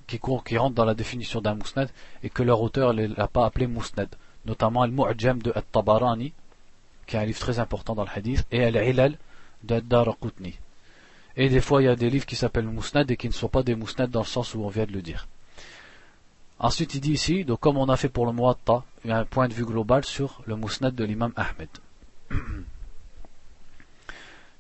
qui, 0.09 0.57
rentrent 0.57 0.75
dans 0.75 0.85
la 0.85 0.95
définition 0.95 1.41
d'un 1.41 1.55
Mousnad 1.55 1.91
et 2.23 2.31
que 2.31 2.43
leur 2.43 2.61
auteur 2.63 2.95
ne 2.95 3.07
l'a 3.07 3.29
pas 3.29 3.45
appelé 3.45 3.67
Mousnad, 3.67 4.09
notamment 4.47 4.83
Al-Mu'jam 4.83 5.41
de 5.43 5.53
At-Tabarani, 5.55 6.33
qui 7.07 7.17
est 7.17 7.19
un 7.19 7.25
livre 7.25 7.39
très 7.39 7.59
important 7.59 7.95
dans 7.95 8.05
le 8.05 8.11
hadith, 8.15 8.47
et 8.51 8.65
Al-Ilal 8.65 9.17
de 9.63 9.75
Ad-Daraqutni. 9.75 10.59
Et 11.37 11.49
des 11.49 11.61
fois 11.61 11.83
il 11.83 11.85
y 11.85 11.89
a 11.89 11.97
des 11.97 12.11
livres 12.11 12.27
qui 12.27 12.37
s'appellent 12.37 12.67
Mousnad 12.67 13.11
et 13.11 13.17
qui 13.17 13.29
ne 13.29 13.33
sont 13.33 13.49
pas 13.49 13.63
des 13.63 13.75
Mousnad 13.75 14.11
dans 14.11 14.23
le 14.23 14.27
sens 14.27 14.55
où 14.55 14.65
on 14.65 14.69
vient 14.69 14.87
de 14.87 14.93
le 14.93 15.03
dire. 15.03 15.29
Ensuite, 16.61 16.95
il 16.97 17.01
dit 17.01 17.13
ici, 17.13 17.45
donc 17.45 17.61
comme 17.61 17.77
on 17.77 17.89
a 17.89 17.97
fait 17.97 18.09
pour 18.09 18.27
le 18.27 18.33
Muatta, 18.33 18.83
il 19.05 19.13
un 19.13 19.25
point 19.25 19.47
de 19.47 19.55
vue 19.55 19.65
global 19.65 20.05
sur 20.05 20.43
le 20.47 20.57
Musnad 20.57 20.93
de 20.93 21.05
l'imam 21.05 21.33
Ahmed. 21.37 21.69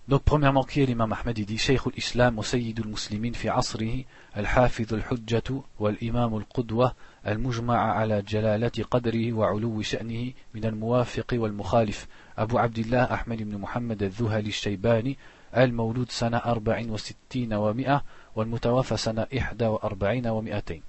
Donc 0.08 0.22
premièrement, 0.22 0.64
qui 0.64 0.80
est 0.80 0.86
l'imam 0.86 1.12
Ahmed 1.12 1.36
Il 1.36 1.44
dit 1.44 1.58
Cheikh 1.58 1.80
al-Islam 1.86 2.38
wa 2.38 2.44
Sayyid 2.44 2.80
al-Muslimin 2.80 3.34
fi 3.34 3.50
asrihi 3.50 4.06
al-Hafidh 4.32 4.94
al-Hujjatu 4.94 5.60
wal-Imam 5.78 6.34
al-Qudwa 6.34 6.94
al-Mujma'a 7.24 7.92
ala 8.00 8.22
jalalati 8.24 8.82
qadrihi 8.84 9.32
wa 9.32 9.52
uluwi 9.52 9.84
sha'nihi 9.84 10.34
min 10.54 10.64
al-Muwafiqi 10.64 11.36
wal-Mukhalif 11.36 12.08
Abu 12.38 12.56
Abdullah 12.58 13.12
Ahmed 13.12 13.42
ibn 13.42 13.58
Muhammad 13.58 14.02
al-Zuhali 14.02 14.46
al-Shaybani 14.46 15.18
al-Mawlud 15.52 16.10
sana 16.10 16.40
64 16.40 17.58
wa 17.58 17.72
100 17.74 18.00
والمتوفى 18.36 18.96
sana 18.96 19.26
41 19.30 20.30
wa 20.32 20.40
200 20.42 20.80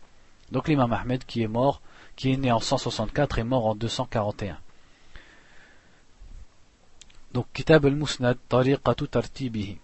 Donc 0.51 0.67
l'imam 0.69 0.93
Ahmed 0.93 1.25
qui 1.25 1.43
est 1.43 1.47
mort, 1.47 1.81
qui 2.15 2.31
est 2.31 2.37
né 2.37 2.51
en 2.53 2.59
164 2.59 3.39
et 3.39 3.43
mort 3.43 3.65
en 3.65 3.75
241. 3.75 4.57
Donc 7.39 7.47
Kitab 7.53 7.85
al-Musnad, 7.85 8.37
tariqatu 8.49 9.07
tartibihi. 9.07 9.77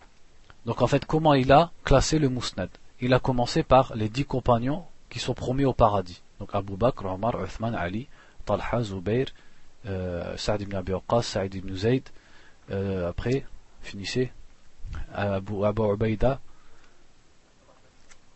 Donc 0.65 0.81
en 0.81 0.87
fait, 0.87 1.05
comment 1.05 1.33
il 1.33 1.53
a 1.53 1.71
classé 1.85 2.19
le 2.19 2.27
Musnad? 2.27 2.67
Il 2.99 3.13
a 3.13 3.19
commencé 3.21 3.63
par 3.63 3.95
les 3.95 4.09
dix 4.09 4.25
compagnons 4.25 4.83
qui 5.09 5.19
sont 5.19 5.33
promis 5.33 5.63
au 5.63 5.71
paradis. 5.71 6.21
Donc 6.41 6.49
Abu 6.51 6.75
Bakr, 6.75 7.05
Omar, 7.05 7.41
Uthman, 7.41 7.73
Ali, 7.73 8.09
Talha, 8.43 8.81
Zubair, 8.83 9.27
euh, 9.85 10.35
Saad 10.35 10.63
ibn 10.63 10.75
Abi 10.75 10.91
Waqqas, 10.91 11.21
Saïd 11.21 11.55
ibn 11.55 11.73
Zayd. 11.73 12.03
Euh, 12.71 13.07
après, 13.07 13.45
finissez. 13.81 14.33
Abu, 15.13 15.63
Abu 15.63 15.83
Ubaida, 15.93 16.41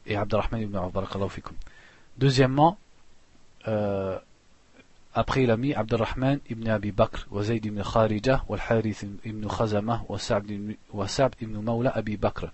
et 0.06 0.16
Abdurrahman 0.16 0.62
ibn 0.62 0.78
Auf. 0.78 1.42
Deuxièmement, 2.18 2.78
euh, 3.68 4.18
après 5.20 5.44
il 5.44 5.52
a 5.52 5.58
mis 5.58 5.74
Abdurrahman 5.74 6.40
ibn 6.50 6.70
Abi 6.70 6.94
Bakr, 6.94 7.28
wa 7.30 7.44
Zayd 7.44 7.66
ibn 7.66 7.82
Kharija, 7.84 8.46
wa 8.48 8.58
Harith 8.58 9.04
ibn 9.26 9.46
Khazama, 9.50 10.02
wa 10.08 10.18
Sa'b 10.18 11.34
ibn 11.42 11.60
Mawla 11.62 11.90
Abi 11.90 12.16
Bakr. 12.16 12.46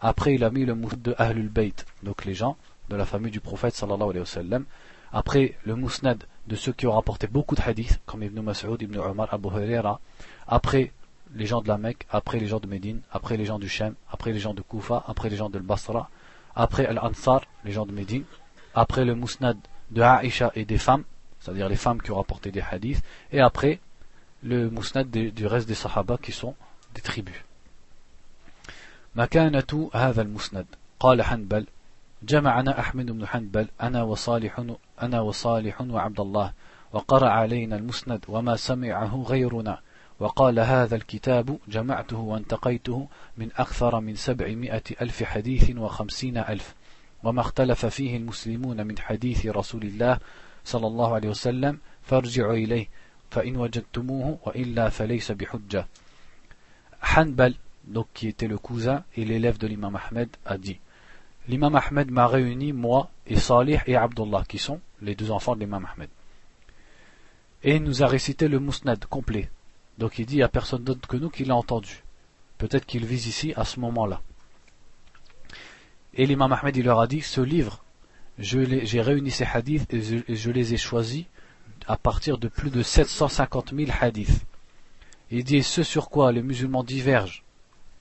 Après 0.00 0.34
il 0.34 0.42
a 0.42 0.50
mis 0.50 0.64
le 0.64 0.74
mousnad 0.74 1.00
de 1.00 1.14
Ahlul 1.16 1.48
Bayt, 1.48 1.86
donc 2.02 2.24
les 2.24 2.34
gens 2.34 2.56
de 2.88 2.96
la 2.96 3.04
famille 3.04 3.30
du 3.30 3.38
prophète 3.38 3.76
sallallahu 3.76 4.10
alayhi 4.10 4.18
wa 4.18 4.26
sallam. 4.26 4.64
Après 5.12 5.54
le 5.64 5.76
mousnad 5.76 6.24
de 6.48 6.56
ceux 6.56 6.72
qui 6.72 6.88
ont 6.88 6.92
rapporté 6.92 7.28
beaucoup 7.28 7.54
de 7.54 7.62
hadiths, 7.62 8.00
comme 8.04 8.24
Ibn 8.24 8.40
Mas'ud, 8.40 8.82
Ibn 8.82 8.96
Umar, 8.96 9.32
Abu 9.32 9.50
Huraira. 9.50 10.00
Après 10.48 10.90
les 11.36 11.46
gens 11.46 11.62
de 11.62 11.68
la 11.68 11.78
Mecque, 11.78 12.04
après 12.10 12.40
les 12.40 12.48
gens 12.48 12.58
de 12.58 12.66
Médine, 12.66 13.00
après 13.12 13.36
les 13.36 13.44
gens 13.44 13.60
du 13.60 13.68
Shem, 13.68 13.94
après 14.10 14.32
les 14.32 14.40
gens 14.40 14.54
de 14.54 14.62
Koufa, 14.62 15.04
après 15.06 15.28
les 15.30 15.36
gens 15.36 15.50
de 15.50 15.60
Basra, 15.60 16.10
après 16.56 16.84
Al-Ansar, 16.84 17.42
les 17.64 17.70
gens 17.70 17.86
de 17.86 17.92
Médine, 17.92 18.24
après 18.74 19.04
le 19.04 19.14
mousnad 19.14 19.56
de 19.92 20.02
Aïcha 20.02 20.50
et 20.56 20.64
des 20.64 20.78
femmes, 20.78 21.04
c'est-à-dire 21.39 21.69
les 21.69 21.75
femmes 21.75 22.01
qui 22.01 22.11
ont 22.11 22.15
rapporté 22.15 22.51
des 22.51 22.61
hadiths, 22.61 23.03
et 23.31 23.41
après 23.41 23.79
le 24.43 24.69
mousnad 24.69 25.09
du 25.09 25.47
reste 25.47 25.67
des 25.67 25.75
sahaba 25.75 26.17
qui 26.17 26.31
sont 26.31 26.55
des 26.95 27.01
tribus. 27.01 27.35
مكانة 29.15 29.89
هذا 29.93 30.21
المسند 30.21 30.65
قال 30.99 31.21
حنبل 31.21 31.67
جمعنا 32.23 32.79
أحمد 32.79 33.05
بن 33.05 33.27
حنبل 33.27 33.67
أنا 33.81 34.03
وصالح 34.03 34.63
أنا 35.01 35.21
وصالح 35.21 35.81
وعبد 35.81 36.19
الله 36.19 36.53
وقرأ 36.93 37.29
علينا 37.29 37.75
المسند 37.75 38.25
وما 38.27 38.55
سمعه 38.55 39.23
غيرنا 39.27 39.79
وقال 40.19 40.59
هذا 40.59 40.95
الكتاب 40.95 41.57
جمعته 41.67 42.17
وانتقيته 42.17 43.07
من 43.37 43.49
أكثر 43.55 43.99
من 43.99 44.15
سبعمائة 44.15 44.83
ألف 45.01 45.23
حديث 45.23 45.75
وخمسين 45.77 46.37
ألف 46.37 46.75
وما 47.23 47.41
اختلف 47.41 47.85
فيه 47.85 48.17
المسلمون 48.17 48.87
من 48.87 48.99
حديث 48.99 49.45
رسول 49.45 49.83
الله 49.83 50.19
صلى 50.67 50.87
الله 50.87 51.13
عليه 51.13 51.29
وسلم 51.29 51.79
فارجعوا 52.03 52.53
إليه 52.53 52.87
فإن 53.31 53.57
وجدتموه 53.57 54.37
وإلا 54.45 54.89
فليس 54.89 55.31
بحجة 55.31 55.87
Hanbal, 57.03 57.53
donc 57.83 58.07
qui 58.13 58.29
était 58.29 58.47
le 58.47 58.57
cousin 58.57 59.03
et 59.17 59.25
l'élève 59.25 59.57
de 59.57 59.67
l'imam 59.67 59.97
Ahmed, 59.97 60.29
a 60.45 60.57
dit 60.57 60.79
L'imam 61.49 61.75
Ahmed 61.75 62.09
m'a 62.09 62.27
réuni, 62.27 62.71
moi 62.71 63.09
et 63.27 63.35
Salih 63.35 63.79
et 63.85 63.97
Abdullah, 63.97 64.43
qui 64.47 64.57
sont 64.57 64.79
les 65.01 65.13
deux 65.13 65.29
enfants 65.29 65.55
de 65.55 65.59
l'imam 65.59 65.85
Ahmed. 65.93 66.09
Et 67.63 67.75
il 67.75 67.83
nous 67.83 68.01
a 68.01 68.07
récité 68.07 68.47
le 68.47 68.59
Mousnad 68.59 69.05
complet. 69.05 69.49
Donc 69.97 70.17
il 70.17 70.25
dit, 70.25 70.35
il 70.35 70.37
n'y 70.37 70.43
a 70.43 70.49
personne 70.49 70.83
d'autre 70.83 71.07
que 71.07 71.17
nous 71.17 71.29
qui 71.29 71.43
l'a 71.43 71.55
entendu. 71.55 72.03
Peut-être 72.57 72.85
qu'il 72.85 73.05
vise 73.05 73.27
ici 73.27 73.53
à 73.57 73.65
ce 73.65 73.79
moment-là. 73.81 74.21
Et 76.13 76.25
l'imam 76.25 76.53
Ahmed, 76.53 76.77
il 76.77 76.85
leur 76.85 77.01
a 77.01 77.07
dit, 77.07 77.21
ce 77.21 77.41
livre, 77.41 77.83
j'ai 78.38 79.00
réuni 79.00 79.30
ces 79.30 79.44
hadiths 79.44 79.92
et 79.92 80.00
je, 80.36 80.50
les 80.50 80.74
ai 80.74 80.76
choisis 80.76 81.24
à 81.86 81.96
partir 81.96 82.38
de 82.38 82.48
plus 82.48 82.70
de 82.70 82.82
750 82.82 83.74
000 83.74 83.90
hadiths. 84.00 84.44
Il 85.30 85.44
dit 85.44 85.62
ce 85.62 85.82
sur 85.82 86.08
quoi 86.08 86.32
les 86.32 86.42
musulmans 86.42 86.84
divergent 86.84 87.42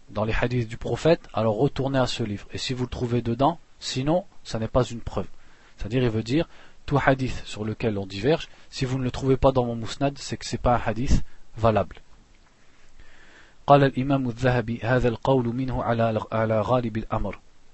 dans 0.09 0.23
les 0.23 0.33
hadiths 0.33 0.69
du 0.69 0.77
prophète, 0.77 1.27
alors 1.33 1.57
retournez 1.57 1.99
à 1.99 2.07
ce 2.07 2.23
livre. 2.23 2.47
Et 2.53 2.57
si 2.57 2.73
vous 2.73 2.83
le 2.83 2.89
trouvez 2.89 3.21
dedans, 3.21 3.59
sinon, 3.79 4.25
ça 4.43 4.59
n'est 4.59 4.67
pas 4.67 4.83
une 4.83 5.01
preuve. 5.01 5.27
C'est-à-dire, 5.75 6.03
il 6.03 6.09
veut 6.09 6.23
dire, 6.23 6.47
tout 6.85 6.99
hadith 7.05 7.43
sur 7.45 7.65
lequel 7.65 7.97
on 7.97 8.05
diverge, 8.05 8.47
si 8.69 8.85
vous 8.85 8.97
ne 8.97 9.03
le 9.03 9.11
trouvez 9.11 9.37
pas 9.37 9.51
dans 9.51 9.65
mon 9.65 9.75
mousnad, 9.75 10.17
c'est 10.17 10.37
que 10.37 10.45
ce 10.45 10.55
n'est 10.55 10.61
pas 10.61 10.77
un 10.77 10.81
hadith 10.85 11.23
valable. 11.57 11.97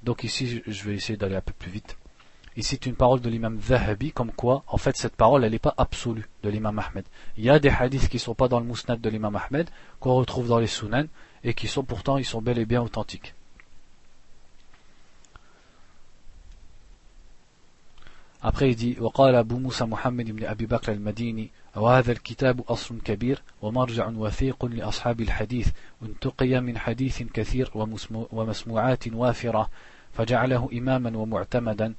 Donc 0.02 0.24
ici, 0.24 0.64
je 0.66 0.84
vais 0.84 0.96
essayer 0.96 1.18
d'aller 1.18 1.36
un 1.36 1.42
peu 1.42 1.54
plus 1.54 1.70
vite. 1.70 1.98
Ici, 2.57 2.71
c'est 2.71 2.87
une 2.87 2.97
parole 2.97 3.21
de 3.21 3.31
l'imam 3.31 3.61
Zahabi, 3.61 4.11
comme 4.11 4.33
quoi, 4.33 4.65
en 4.67 4.79
fait, 4.79 4.97
cette 4.97 5.15
parole, 5.15 5.45
elle 5.45 5.53
n'est 5.53 5.61
pas 5.61 5.75
absolue 5.77 6.29
de 6.43 6.49
l'imam 6.49 6.77
Ahmed. 6.79 7.05
Il 7.37 7.45
y 7.45 7.51
a 7.51 7.61
des 7.61 7.69
hadiths 7.69 8.09
qui 8.09 8.17
ne 8.17 8.21
sont 8.21 8.35
pas 8.35 8.49
dans 8.49 8.59
le 8.59 8.67
mousnad 8.67 9.01
de 9.01 9.09
l'imam 9.09 9.37
Ahmed, 9.37 9.71
qu'on 10.01 10.15
retrouve 10.15 10.49
dans 10.49 10.59
les 10.59 10.67
sunan, 10.67 11.07
et 11.45 11.55
qui 11.55 11.69
sont 11.69 11.85
pourtant, 11.85 12.19
ils 12.19 12.25
sont 12.25 12.43
bel 12.43 12.59
et 12.59 12.65
bien 12.67 12.83
authentiques. 12.83 13.35
Après, 18.43 18.71
il 18.71 18.77
dit, 18.77 18.97
وقال 19.01 19.35
أبو 19.35 19.59
موسى 19.59 19.85
محمد 19.85 20.31
بن 20.31 20.45
أبي 20.45 20.67
بكر 20.67 20.93
المديني 20.93 21.51
وهذا 21.77 22.13
الكتاب 22.13 22.61
أصل 22.69 23.01
كبير 23.05 23.43
ومرجع 23.63 24.09
وثيق 24.09 24.65
لأصحاب 24.65 25.21
الحديث 25.21 25.69
انتقي 26.03 26.61
من 26.61 26.79
حديث 26.79 27.23
كثير 27.23 27.71
ومسموعات 28.33 29.09
وافرة 29.09 29.71
فجعله 30.13 30.69
إماما 30.73 31.19
ومعتمدا 31.19 31.95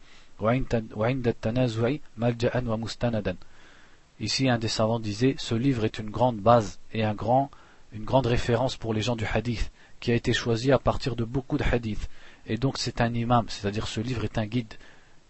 Ici, 4.21 4.49
un 4.49 4.59
des 4.59 4.69
savants 4.69 5.01
disait 5.01 5.35
Ce 5.39 5.55
livre 5.55 5.85
est 5.85 5.99
une 5.99 6.11
grande 6.11 6.39
base 6.39 6.79
et 6.93 7.05
un 7.05 7.15
grand, 7.15 7.51
une 7.93 8.05
grande 8.05 8.27
référence 8.27 8.77
pour 8.77 8.95
les 8.95 9.01
gens 9.01 9.17
du 9.17 9.25
hadith, 9.25 9.71
qui 10.01 10.13
a 10.13 10.15
été 10.15 10.33
choisi 10.33 10.73
à 10.73 10.79
partir 10.79 11.17
de 11.17 11.25
beaucoup 11.25 11.57
de 11.57 11.65
hadiths. 11.65 12.09
Et 12.47 12.57
donc, 12.57 12.79
c'est 12.79 13.01
un 13.01 13.13
imam, 13.15 13.47
c'est-à-dire 13.49 13.87
ce 13.87 14.01
livre 14.01 14.25
est 14.25 14.39
un 14.39 14.47
guide, 14.47 14.75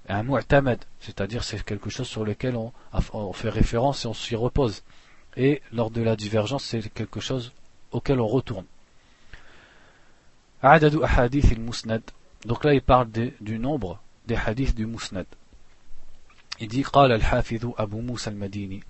un 0.09 0.23
mu'tamad, 0.23 0.85
c'est-à-dire 1.01 1.45
c'est 1.45 1.63
quelque 1.63 1.91
chose 1.91 2.09
sur 2.09 2.25
lequel 2.25 2.57
on, 2.57 2.73
on 3.13 3.33
fait 3.33 3.51
référence 3.51 4.05
et 4.05 4.09
on 4.09 4.15
s'y 4.15 4.37
repose. 4.37 4.83
Et 5.37 5.63
lors 5.73 5.91
de 5.91 6.03
la 6.03 6.17
divergence, 6.17 6.65
c'est 6.65 6.89
quelque 6.93 7.21
chose 7.21 7.53
auquel 7.93 8.21
on 8.21 8.27
retourne. 8.27 8.67
Donc 12.47 12.65
là, 12.65 12.75
il 12.75 12.83
parle 12.83 13.09
du 13.11 13.59
nombre 13.59 14.01
des 14.27 14.37
hadiths 14.37 14.75
du 14.75 14.87
Musnad. 14.87 15.27
Il 16.61 16.69
dit 16.69 16.85
قال 16.85 17.13
الحافظ 17.13 17.73
أبو 17.79 18.01
موسى 18.01 18.31
المديني 18.31 18.83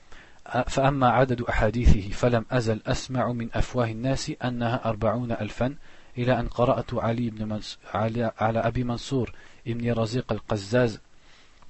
فأما 0.66 1.08
عدد 1.08 1.42
أحاديثه 1.42 2.10
فلم 2.10 2.44
أزل 2.50 2.80
أسمع 2.86 3.32
من 3.32 3.48
أفواه 3.54 3.86
الناس 3.86 4.32
أنها 4.44 4.84
أربعون 4.84 5.32
ألفا 5.32 5.74
إلى 6.18 6.40
أن 6.40 6.48
قرأت 6.48 6.94
علي 6.94 7.30
بن 7.30 7.48
منص... 7.48 7.78
على... 7.94 8.32
على 8.38 8.58
أبي 8.58 8.84
منصور 8.84 9.32
ابن 9.66 9.92
رزيق 9.92 10.32
القزاز 10.32 11.00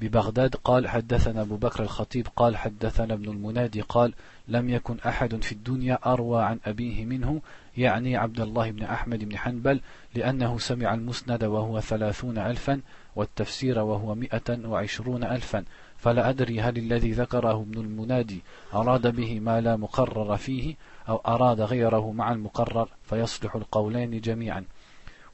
ببغداد 0.00 0.55
قال 0.55 0.88
حدثنا 0.88 1.42
أبو 1.42 1.57
بكر 1.57 1.83
الخطيب 1.83 2.27
قال 2.37 2.57
حدثنا 2.57 3.14
ابن 3.14 3.29
المنادي 3.29 3.81
قال 3.81 4.14
لم 4.48 4.68
يكن 4.70 4.96
أحد 5.07 5.42
في 5.42 5.53
الدنيا 5.53 5.98
أروى 6.07 6.42
عن 6.42 6.59
أبيه 6.64 7.05
منه 7.05 7.40
يعني 7.77 8.16
عبد 8.16 8.40
الله 8.40 8.70
بن 8.70 8.83
أحمد 8.83 9.24
بن 9.24 9.37
حنبل 9.37 9.81
لأنه 10.14 10.59
سمع 10.59 10.94
المسند 10.94 11.44
وهو 11.44 11.81
ثلاثون 11.81 12.38
ألفا 12.38 12.81
والتفسير 13.16 13.79
وهو 13.79 14.14
مئة 14.14 14.68
وعشرون 14.68 15.24
ألفا. 15.24 15.64
فلا 15.98 16.29
أدري 16.31 16.61
هل 16.61 16.77
الذي 16.77 17.12
ذكره 17.12 17.61
ابن 17.61 17.81
المنادي 17.81 18.42
أراد 18.74 19.16
به 19.16 19.40
ما 19.40 19.61
لا 19.61 19.77
مقرر 19.77 20.37
فيه 20.37 20.74
أو 21.09 21.16
أراد 21.16 21.61
غيره 21.61 22.12
مع 22.12 22.33
المقرر 22.33 22.88
فيصلح 23.03 23.55
القولين 23.55 24.20
جميعا. 24.20 24.64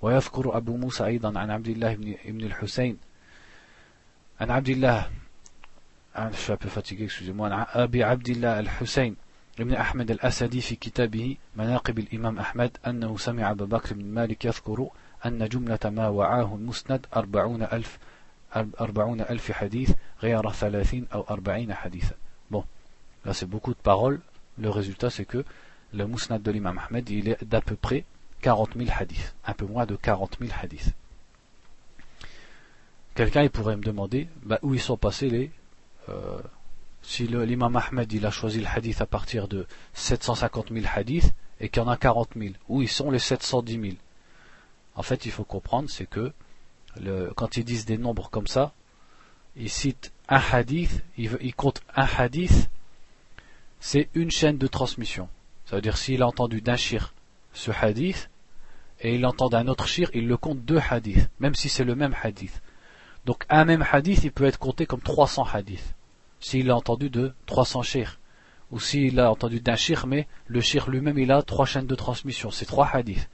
ويذكر 0.02 0.56
أبو 0.56 0.76
موسى 0.76 1.06
أيضا 1.06 1.38
عن 1.38 1.50
عبد 1.50 1.68
الله 1.68 1.94
بن 2.24 2.44
الحسين. 2.44 2.96
عن 4.40 4.50
عبد 4.50 4.68
الله 4.68 5.10
عن 6.14 6.32
أبي 7.74 8.04
عبد 8.04 8.28
الله 8.28 8.60
الحسين 8.60 9.16
ابن 9.60 9.74
أحمد 9.74 10.10
الأسدي 10.10 10.60
في 10.60 10.76
كتابه 10.76 11.36
مناقب 11.56 11.98
الإمام 11.98 12.38
أحمد 12.38 12.76
أنه 12.86 13.16
سمع 13.16 13.50
أبا 13.50 13.64
بكر 13.64 13.94
بن 13.94 14.04
مالك 14.04 14.44
يذكر 14.44 14.88
أن 15.25 15.47
جملة 15.47 15.79
ما 15.85 16.07
وعاه 16.07 16.55
المسند 16.55 17.05
أربعون 17.15 17.63
ألف 17.63 17.97
أربعون 18.55 19.21
ألف 19.21 19.51
حديث 19.51 19.91
غير 20.21 20.51
ثلاثين 20.51 21.07
أو 21.13 21.25
أربعين 21.29 21.73
حديثا 21.73 22.15
Bon, 22.51 22.63
là 23.25 23.33
c'est 23.33 23.47
beaucoup 23.47 23.73
de 23.73 23.79
paroles. 23.79 24.21
Le 24.57 24.69
résultat 24.69 25.09
c'est 25.09 25.25
que 25.25 25.43
le 25.93 26.07
musnad 26.07 26.41
de 26.41 26.51
l'imam 26.51 26.77
Ahmed 26.77 27.09
il 27.09 27.29
est 27.29 27.43
d'à 27.43 27.61
peu 27.61 27.75
près 27.75 28.05
40 28.41 28.77
000 28.77 28.89
hadiths, 28.97 29.35
un 29.45 29.53
peu 29.53 29.65
moins 29.65 29.85
de 29.85 29.95
40 29.95 30.37
000 30.39 30.51
hadiths. 30.61 30.93
Quelqu'un 33.15 33.43
il 33.43 33.49
pourrait 33.49 33.77
me 33.77 33.81
demander 33.81 34.27
bah, 34.43 34.59
où 34.61 34.73
ils 34.73 34.79
sont 34.79 34.97
passés 34.97 35.29
les 35.29 35.51
euh, 36.09 36.39
si 37.01 37.27
l'imam 37.27 37.75
Ahmed 37.75 38.11
il 38.13 38.25
a 38.25 38.31
choisi 38.31 38.59
le 38.59 38.67
hadith 38.67 39.01
à 39.01 39.05
partir 39.05 39.47
de 39.47 39.65
750 39.93 40.71
000 40.71 40.85
hadiths 40.93 41.33
et 41.59 41.69
qu'il 41.69 41.81
y 41.81 41.85
en 41.85 41.89
a 41.89 41.97
40 41.97 42.29
000, 42.35 42.53
où 42.67 42.81
ils 42.81 42.89
sont 42.89 43.11
les 43.11 43.19
710 43.19 43.81
000 43.81 43.93
en 44.94 45.02
fait, 45.02 45.26
il 45.26 45.32
faut 45.32 45.44
comprendre, 45.44 45.88
c'est 45.88 46.06
que 46.06 46.32
quand 47.36 47.56
ils 47.56 47.64
disent 47.64 47.86
des 47.86 47.98
nombres 47.98 48.30
comme 48.30 48.46
ça, 48.46 48.72
ils 49.56 49.70
citent 49.70 50.12
un 50.28 50.40
hadith, 50.52 51.02
ils, 51.16 51.54
comptent 51.54 51.82
un 51.94 52.06
hadith, 52.06 52.68
c'est 53.78 54.08
une 54.14 54.30
chaîne 54.30 54.58
de 54.58 54.66
transmission. 54.66 55.28
Ça 55.66 55.76
veut 55.76 55.82
dire 55.82 55.96
s'il 55.96 56.22
a 56.22 56.26
entendu 56.26 56.60
d'un 56.60 56.76
shir 56.76 57.14
ce 57.52 57.70
hadith, 57.70 58.30
et 59.00 59.14
il 59.14 59.24
entend 59.24 59.48
d'un 59.48 59.66
autre 59.68 59.88
shir, 59.88 60.10
il 60.14 60.26
le 60.26 60.36
compte 60.36 60.64
deux 60.64 60.80
hadiths, 60.90 61.30
même 61.38 61.54
si 61.54 61.68
c'est 61.68 61.84
le 61.84 61.94
même 61.94 62.14
hadith. 62.22 62.60
Donc 63.24 63.44
un 63.48 63.64
même 63.64 63.84
hadith, 63.90 64.24
il 64.24 64.32
peut 64.32 64.44
être 64.44 64.58
compté 64.58 64.86
comme 64.86 65.00
300 65.00 65.46
hadiths 65.52 65.94
s'il 66.40 66.70
a 66.70 66.76
entendu 66.76 67.10
de 67.10 67.32
300 67.46 67.82
chirs, 67.82 68.18
ou 68.70 68.80
s'il 68.80 69.20
a 69.20 69.30
entendu 69.30 69.60
d'un 69.60 69.76
shir, 69.76 70.06
mais 70.06 70.26
le 70.46 70.60
shir 70.60 70.88
lui-même 70.88 71.18
il 71.18 71.30
a 71.30 71.42
trois 71.42 71.66
chaînes 71.66 71.86
de 71.86 71.94
transmission, 71.94 72.50
c'est 72.50 72.64
trois 72.64 72.88
hadiths. 72.92 73.28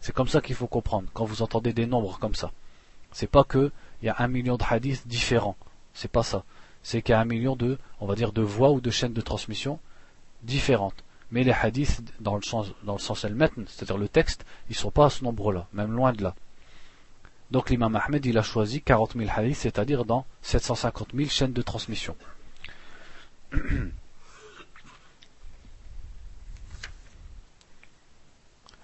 C'est 0.00 0.14
comme 0.14 0.28
ça 0.28 0.40
qu'il 0.40 0.54
faut 0.54 0.66
comprendre 0.66 1.08
quand 1.12 1.24
vous 1.24 1.42
entendez 1.42 1.72
des 1.72 1.86
nombres 1.86 2.18
comme 2.18 2.34
ça. 2.34 2.52
C'est 3.12 3.30
pas 3.30 3.44
que 3.44 3.70
il 4.02 4.06
y 4.06 4.08
a 4.08 4.16
un 4.18 4.28
million 4.28 4.56
de 4.56 4.64
hadiths 4.68 5.06
différents. 5.06 5.56
C'est 5.92 6.10
pas 6.10 6.22
ça. 6.22 6.44
C'est 6.82 7.02
qu'il 7.02 7.12
y 7.12 7.16
a 7.16 7.20
un 7.20 7.26
million 7.26 7.56
de, 7.56 7.78
on 8.00 8.06
va 8.06 8.14
dire, 8.14 8.32
de 8.32 8.40
voies 8.40 8.70
ou 8.70 8.80
de 8.80 8.90
chaînes 8.90 9.12
de 9.12 9.20
transmission 9.20 9.78
différentes. 10.42 11.04
Mais 11.30 11.44
les 11.44 11.52
hadiths, 11.52 12.00
dans 12.20 12.36
le 12.36 12.42
sens, 12.42 12.72
dans 12.82 12.94
le 12.94 12.98
sens 12.98 13.20
c'est-à-dire 13.20 13.98
le 13.98 14.08
texte, 14.08 14.46
ils 14.70 14.74
sont 14.74 14.90
pas 14.90 15.06
à 15.06 15.10
ce 15.10 15.22
nombre-là, 15.22 15.68
même 15.72 15.92
loin 15.92 16.12
de 16.12 16.22
là. 16.22 16.34
Donc 17.50 17.68
l'imam 17.68 17.94
Ahmed, 17.96 18.24
il 18.24 18.38
a 18.38 18.42
choisi 18.42 18.80
40 18.80 19.16
000 19.16 19.30
hadiths, 19.34 19.56
c'est-à-dire 19.56 20.04
dans 20.04 20.24
750 20.42 21.08
000 21.14 21.28
chaînes 21.28 21.52
de 21.52 21.62
transmission. 21.62 22.16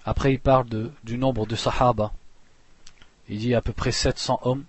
Après, 0.07 0.31
il 0.31 0.39
parle 0.39 0.67
du 1.03 1.17
nombre 1.17 1.45
de 1.45 1.57
sahaba. 1.57 2.13
Il 3.27 3.39
dit 3.39 3.53
à 3.53 3.61
peu 3.61 3.73
près 3.73 3.91
700 3.91 4.39
hommes, 4.43 4.63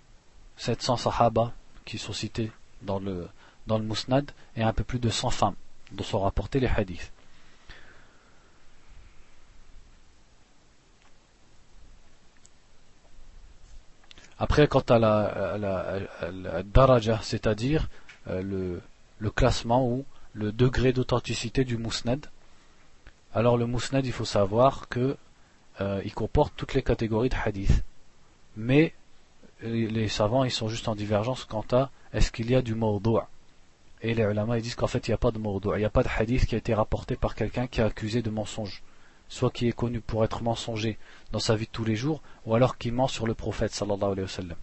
700 0.56 0.96
sahaba 0.96 1.52
qui 1.84 1.96
sont 1.96 2.12
cités 2.12 2.50
dans 2.82 2.98
le, 2.98 3.28
dans 3.68 3.78
le 3.78 3.84
Musnad, 3.84 4.32
et 4.56 4.64
un 4.64 4.72
peu 4.72 4.82
plus 4.82 4.98
de 4.98 5.08
100 5.08 5.30
femmes 5.30 5.54
dont 5.92 6.02
sont 6.02 6.18
rapportés 6.18 6.58
les 6.58 6.66
hadiths. 6.66 7.12
Après, 14.40 14.66
quant 14.66 14.80
à 14.88 14.98
la, 14.98 16.62
daraja, 16.64 17.20
c'est-à-dire 17.22 17.88
euh, 18.26 18.80
le, 19.20 19.30
classement 19.30 19.86
ou 19.86 20.04
le 20.32 20.50
degré 20.50 20.92
d'authenticité 20.92 21.64
du 21.64 21.78
musnad, 21.78 22.26
alors 23.34 23.56
le 23.56 23.68
musnad, 23.68 24.04
il 24.04 24.12
faut 24.12 24.24
savoir 24.24 24.88
que 24.88 25.16
euh, 25.81 26.01
il 26.05 26.13
comporte 26.13 26.53
toutes 26.55 26.73
les 26.73 26.83
catégories 26.83 27.29
de 27.29 27.35
hadith. 27.43 27.83
Mais 28.55 28.93
les, 29.61 30.07
savants, 30.07 30.43
ils 30.43 30.51
sont 30.51 30.67
juste 30.67 30.87
en 30.87 30.95
divergence 30.95 31.45
quant 31.45 31.65
à 31.71 31.89
est-ce 32.11 32.31
qu'il 32.31 32.51
y 32.51 32.55
a 32.55 32.61
du 32.61 32.75
mawdu'. 32.75 33.21
Et 34.01 34.13
les 34.13 34.23
ulama, 34.23 34.57
ils 34.57 34.61
disent 34.61 34.75
qu'en 34.75 34.87
fait, 34.87 35.07
il 35.07 35.11
n'y 35.11 35.15
a 35.15 35.17
pas 35.17 35.31
de 35.31 35.39
mawdu'. 35.39 35.71
Il 35.75 35.79
n'y 35.79 35.85
a 35.85 35.89
pas 35.89 36.03
de 36.03 36.09
hadith 36.09 36.45
qui 36.45 36.55
a 36.55 36.57
été 36.57 36.73
rapporté 36.73 37.15
par 37.15 37.35
quelqu'un 37.35 37.67
qui 37.67 37.81
a 37.81 37.85
accusé 37.85 38.21
de 38.21 38.29
mensonge 38.29 38.83
soit 39.33 39.49
qui 39.49 39.67
est 39.67 39.73
connu 39.73 39.99
pour 39.99 40.23
être 40.23 40.43
mensonger 40.43 40.97
dans 41.31 41.39
sa 41.39 41.55
vie 41.55 41.65
de 41.65 41.71
tous 41.71 41.85
les 41.85 41.95
jours, 41.95 42.21
ou 42.45 42.53
alors 42.53 42.77
qui 42.77 42.91
ment 42.91 43.07
sur 43.07 43.25
le 43.25 43.33
prophète 43.33 43.73
sallallahu 43.73 44.11
alayhi 44.11 44.21
wa 44.21 44.27
sallam. 44.27 44.57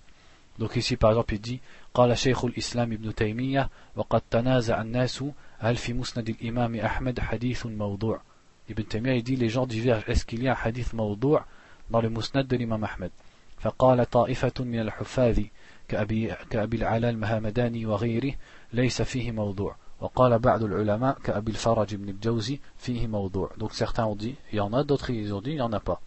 Donc 0.59 0.77
ici 0.77 0.97
par 0.97 1.11
exemple 1.11 1.35
il 1.35 1.41
dit 1.41 1.61
قال 1.95 2.19
شيخ 2.19 2.45
الإسلام 2.45 2.93
ابن 2.93 3.15
تيمية 3.15 3.71
وقد 3.97 4.23
تنازع 4.31 4.83
الناس 4.83 5.25
هل 5.59 5.77
في 5.77 5.93
مسند 5.93 6.29
الإمام 6.29 6.77
أحمد 6.77 7.21
حديث 7.21 7.67
موضوع 7.67 8.21
Ibn 8.70 8.84
Taymiyyah 8.84 9.22
dit 9.22 9.36
les 9.36 9.50
gens 9.50 9.66
divergent 9.66 10.06
est-ce 10.08 10.26
qu'il 10.26 10.44
y 10.44 10.48
a 10.48 10.54
un 10.54 10.58
hadith 10.64 10.94
موضوع 10.94 11.46
dans 11.92 12.02
le 12.02 12.10
musnad 12.10 12.48
de 12.48 12.58
l'imam 12.58 12.84
Ahmed 12.84 13.12
فقال 13.60 14.10
طائفة 14.10 14.54
من 14.60 14.80
الحفاظ 14.80 15.40
كأبي, 15.88 16.36
كأبي 16.50 16.78
العلا 16.78 17.10
المهامداني 17.10 17.86
وغيره 17.86 18.34
ليس 18.74 19.02
فيه 19.02 19.32
موضوع 19.32 19.76
وقال 20.02 20.40
بعض 20.40 20.64
العلماء 20.64 21.18
كأبي 21.24 21.52
الفرج 21.52 21.96
بن 21.96 22.10
الجوزي 22.10 22.60
فيه 22.78 23.08
موضوع 23.08 23.50
donc 23.58 23.74
certains 23.74 24.06
ont 24.06 24.16
dit 24.16 24.36
il 24.52 24.58
y 24.58 24.60
en 24.60 24.74
a 24.74 24.84
d'autres 24.84 25.10
ils 25.10 25.34
ont 25.34 25.42
dit 25.42 25.52
il 25.52 25.58
y 25.58 25.62
en 25.62 25.74
a 25.74 25.80
pas. 25.80 26.00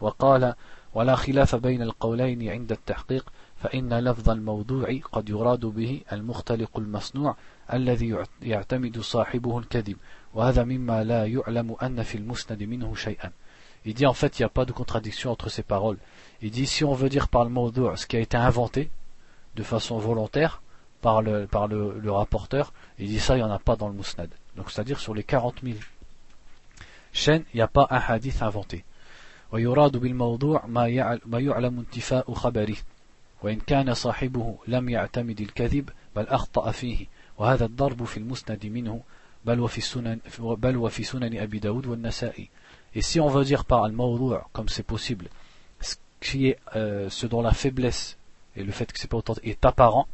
وقال 0.00 0.54
ولا 0.94 1.16
خلاف 1.16 1.54
بين 1.56 1.82
القولين 1.82 2.48
عند 2.48 2.72
التحقيق 2.72 3.32
فإن 3.56 3.98
لفظ 3.98 4.30
الموضوع 4.30 4.98
قد 5.12 5.28
يراد 5.28 5.66
به 5.66 6.00
المختلق 6.12 6.78
المصنوع 6.78 7.36
الذي 7.72 8.16
يعتمد 8.42 9.00
صاحبه 9.00 9.58
الكذب 9.58 9.96
وهذا 10.33 10.63
مما 10.63 11.03
لا 11.03 11.25
يعلم 11.25 11.75
أن 11.83 12.03
في 12.03 12.17
المسند 12.17 12.63
منه 12.63 12.95
شيئا 12.95 13.31
Il 13.83 13.95
dit 13.95 14.05
en 14.05 14.13
fait 14.13 14.37
il 14.37 14.43
n'y 14.43 14.45
a 14.45 14.49
pas 14.49 14.65
de 14.65 14.71
contradiction 14.71 15.31
entre 15.31 15.49
ces 15.49 15.63
paroles. 15.63 15.97
Il 16.43 16.51
dit 16.51 16.67
si 16.67 16.83
on 16.83 16.93
veut 16.93 17.09
dire 17.09 17.27
par 17.27 17.43
le 17.43 17.49
mot 17.49 17.71
ce 17.95 18.05
qui 18.05 18.15
a 18.15 18.19
été 18.19 18.37
inventé 18.37 18.91
de 19.55 19.63
façon 19.63 19.97
volontaire, 19.97 20.61
par 21.01 21.23
le, 21.23 21.47
par 21.47 21.67
le, 21.67 21.99
le 21.99 22.11
rapporteur, 22.11 22.73
il 22.99 23.07
dit 23.07 23.19
ça, 23.19 23.35
il 23.35 23.39
n'y 23.39 23.43
en 23.43 23.51
a 23.51 23.57
pas 23.57 23.75
dans 23.75 23.87
le 23.87 23.95
Mousnad. 23.95 24.29
Donc 24.55 24.69
c'est-à-dire 24.69 24.99
sur 24.99 25.15
les 25.15 25.23
40 25.23 25.55
000 25.63 25.77
chaînes, 27.11 27.43
il 27.53 27.57
n'y 27.57 27.61
a 27.61 27.67
pas 27.67 27.87
un 27.89 27.99
hadith 27.99 28.41
inventé. 28.41 28.85
ويراد 29.51 29.97
بالموضوع 29.97 30.65
ما 30.65 31.19
ما 31.25 31.39
يعلم 31.39 31.79
انتفاء 31.79 32.33
خبره 32.33 32.77
وإن 33.43 33.59
كان 33.59 33.93
صاحبه 33.93 34.57
لم 34.67 34.89
يعتمد 34.89 35.41
الكذب 35.41 35.89
بل 36.15 36.27
أخطأ 36.27 36.71
فيه 36.71 37.05
وهذا 37.37 37.65
الضرب 37.65 38.03
في 38.03 38.17
المسند 38.17 38.65
منه 38.65 39.01
et 42.94 43.02
si 43.02 43.20
on 43.20 43.28
veut 43.28 43.44
dire 43.44 43.64
par 43.64 43.84
al 43.84 43.94
comme 44.52 44.68
c'est 44.68 44.82
possible, 44.82 45.28
euh, 46.74 47.08
ce 47.10 47.26
dont 47.26 47.42
la 47.42 47.52
faiblesse 47.52 48.16
et 48.56 48.64
le 48.64 48.72
fait 48.72 48.92
que 48.92 48.98
c'est 48.98 49.08
pas 49.08 49.18
autant 49.18 49.34
est 49.42 49.64
apparent, 49.64 50.08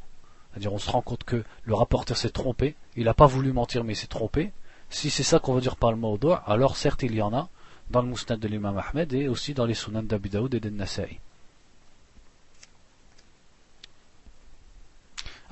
c'est-à-dire 0.51 0.73
on 0.73 0.79
se 0.79 0.91
rend 0.91 1.01
compte 1.01 1.25
que 1.25 1.45
le 1.65 1.75
rapporteur 1.75 2.17
s'est 2.17 2.31
trompé, 2.31 2.75
il 2.97 3.05
n'a 3.05 3.15
pas 3.15 3.27
voulu 3.27 3.53
mentir 3.53 3.85
mais 3.85 3.95
il 3.95 3.97
s'est 3.97 4.07
trompé. 4.07 4.53
Si 4.91 5.09
c'est 5.09 5.23
ça 5.23 5.39
qu'on 5.39 5.55
veut 5.55 5.63
dire 5.63 5.77
par 5.77 5.91
al-mawdu', 5.91 6.41
alors 6.45 6.77
certes 6.77 7.03
il 7.03 7.15
y 7.15 7.23
en 7.23 7.33
a 7.33 7.49
dans 7.91 8.03
le 8.03 8.09
Mousnad 8.09 8.39
de 8.39 8.49
l'imam 8.49 8.77
Ahmed 8.77 9.13
et 9.15 9.29
aussi 9.29 9.55
dans 9.55 9.65
les 9.65 9.75
Sunan 9.75 10.03
d'Abidaoud 10.03 10.55
et 10.55 10.61
d'En-Nasa'i. 10.61 11.19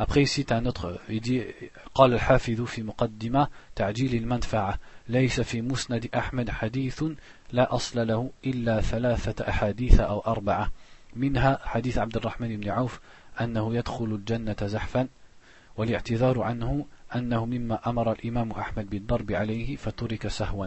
Après 0.03 0.25
tu 0.25 0.47
as 0.49 0.57
un 0.57 0.65
autre, 0.65 0.99
il 1.11 1.21
dit 1.21 1.43
قال 1.95 2.15
الحافظ 2.15 2.63
في 2.63 2.83
مقدمة 2.83 3.49
تعجيل 3.75 4.15
المنفعة 4.15 4.79
ليس 5.09 5.41
في 5.41 5.63
مسند 5.63 6.09
أحمد 6.15 6.51
حديث 6.51 7.05
لا 7.53 7.75
أصل 7.75 8.07
له 8.07 8.31
إلا 8.47 8.81
ثلاثة 8.81 9.49
أحاديث 9.49 10.01
أو 10.01 10.21
أربعة 10.21 10.73
منها 11.17 11.61
حديث 11.65 11.99
عبد 11.99 12.17
الرحمن 12.17 12.57
بن 12.57 12.69
عوف 12.69 13.01
أنه 13.41 13.75
يدخل 13.75 14.05
الجنة 14.05 14.57
زحفا 14.63 15.09
والاعتذار 15.77 16.43
عنه 16.43 16.87
أنه 17.15 17.47
مما 17.47 17.89
أمر 17.91 18.13
الإمام 18.13 18.51
أحمد 18.51 18.91
بالضرب 18.91 19.33
عليه 19.33 19.77
فترك 19.77 20.29
سهوا 20.29 20.67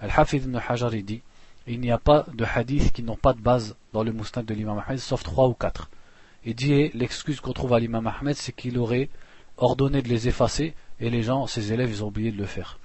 Al-Hafiz 0.00 0.44
ibn 0.44 0.56
Hajar 0.56 0.90
dit 0.90 1.22
il 1.66 1.80
n'y 1.80 1.90
a 1.90 1.98
pas 1.98 2.24
de 2.32 2.44
hadiths 2.44 2.92
qui 2.92 3.02
n'ont 3.02 3.16
pas 3.16 3.32
de 3.32 3.40
base 3.40 3.76
dans 3.92 4.04
le 4.04 4.12
mousnad 4.12 4.46
de 4.46 4.54
l'imam 4.54 4.78
Ahmed 4.78 4.98
sauf 4.98 5.24
trois 5.24 5.48
ou 5.48 5.54
quatre. 5.54 5.90
Il 6.44 6.54
dit 6.54 6.88
l'excuse 6.94 7.40
qu'on 7.40 7.52
trouve 7.52 7.74
à 7.74 7.80
l'imam 7.80 8.06
Ahmed 8.06 8.36
c'est 8.36 8.52
qu'il 8.52 8.78
aurait 8.78 9.08
ordonné 9.56 10.02
de 10.02 10.08
les 10.08 10.28
effacer 10.28 10.74
et 11.00 11.10
les 11.10 11.22
gens, 11.22 11.46
ses 11.46 11.72
élèves, 11.72 11.90
ils 11.90 12.04
ont 12.04 12.08
oublié 12.08 12.32
de 12.32 12.38
le 12.38 12.46
faire. 12.46 12.78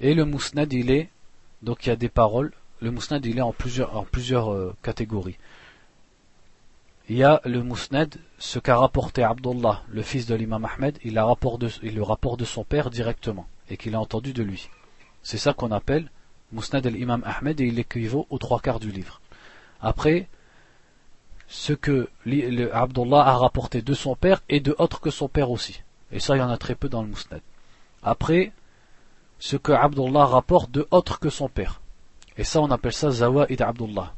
Et 0.00 0.14
le 0.14 0.24
mousnad 0.24 0.72
il 0.72 0.90
est, 0.90 1.10
donc 1.62 1.86
il 1.86 1.90
y 1.90 1.92
a 1.92 1.96
des 1.96 2.08
paroles, 2.08 2.52
le 2.80 2.90
mousnad 2.90 3.24
il 3.24 3.38
est 3.38 3.42
en 3.42 3.52
plusieurs, 3.52 3.96
en 3.96 4.04
plusieurs 4.04 4.52
euh, 4.52 4.74
catégories 4.82 5.38
il 7.08 7.16
y 7.16 7.24
a 7.24 7.40
le 7.44 7.62
Mousnad, 7.62 8.14
ce 8.38 8.58
qu'a 8.58 8.76
rapporté 8.76 9.22
Abdullah, 9.22 9.82
le 9.88 10.02
fils 10.02 10.26
de 10.26 10.34
l'imam 10.34 10.64
Ahmed, 10.64 10.98
il, 11.04 11.18
a 11.18 11.24
rapport 11.24 11.58
de, 11.58 11.68
le 11.82 12.02
rapporte 12.02 12.38
de 12.40 12.44
son 12.44 12.64
père 12.64 12.90
directement, 12.90 13.46
et 13.68 13.76
qu'il 13.76 13.94
a 13.94 14.00
entendu 14.00 14.32
de 14.32 14.42
lui. 14.42 14.68
C'est 15.22 15.38
ça 15.38 15.52
qu'on 15.52 15.72
appelle 15.72 16.10
Mousnad 16.52 16.86
al-Imam 16.86 17.22
Ahmed, 17.24 17.60
et 17.60 17.66
il 17.66 17.78
équivaut 17.78 18.26
aux 18.30 18.38
trois 18.38 18.60
quarts 18.60 18.80
du 18.80 18.90
livre. 18.90 19.20
Après, 19.82 20.28
ce 21.48 21.72
que 21.74 22.08
Abdullah 22.72 23.20
a 23.26 23.36
rapporté 23.36 23.82
de 23.82 23.92
son 23.92 24.16
père 24.16 24.42
et 24.48 24.60
de 24.60 24.74
autres 24.78 25.00
que 25.00 25.10
son 25.10 25.28
père 25.28 25.50
aussi. 25.50 25.82
Et 26.12 26.20
ça, 26.20 26.36
il 26.36 26.38
y 26.38 26.42
en 26.42 26.48
a 26.48 26.56
très 26.56 26.74
peu 26.74 26.88
dans 26.88 27.02
le 27.02 27.08
Mousnad. 27.08 27.42
Après, 28.02 28.52
ce 29.38 29.56
que 29.56 29.72
Abdullah 29.72 30.24
rapporte 30.24 30.70
de 30.70 30.86
autres 30.90 31.18
que 31.18 31.30
son 31.30 31.48
père. 31.48 31.80
Et 32.38 32.44
ça, 32.44 32.60
on 32.60 32.70
appelle 32.70 32.92
ça 32.92 33.10
Zawa'id 33.10 33.60
Abdullah. 33.60 34.14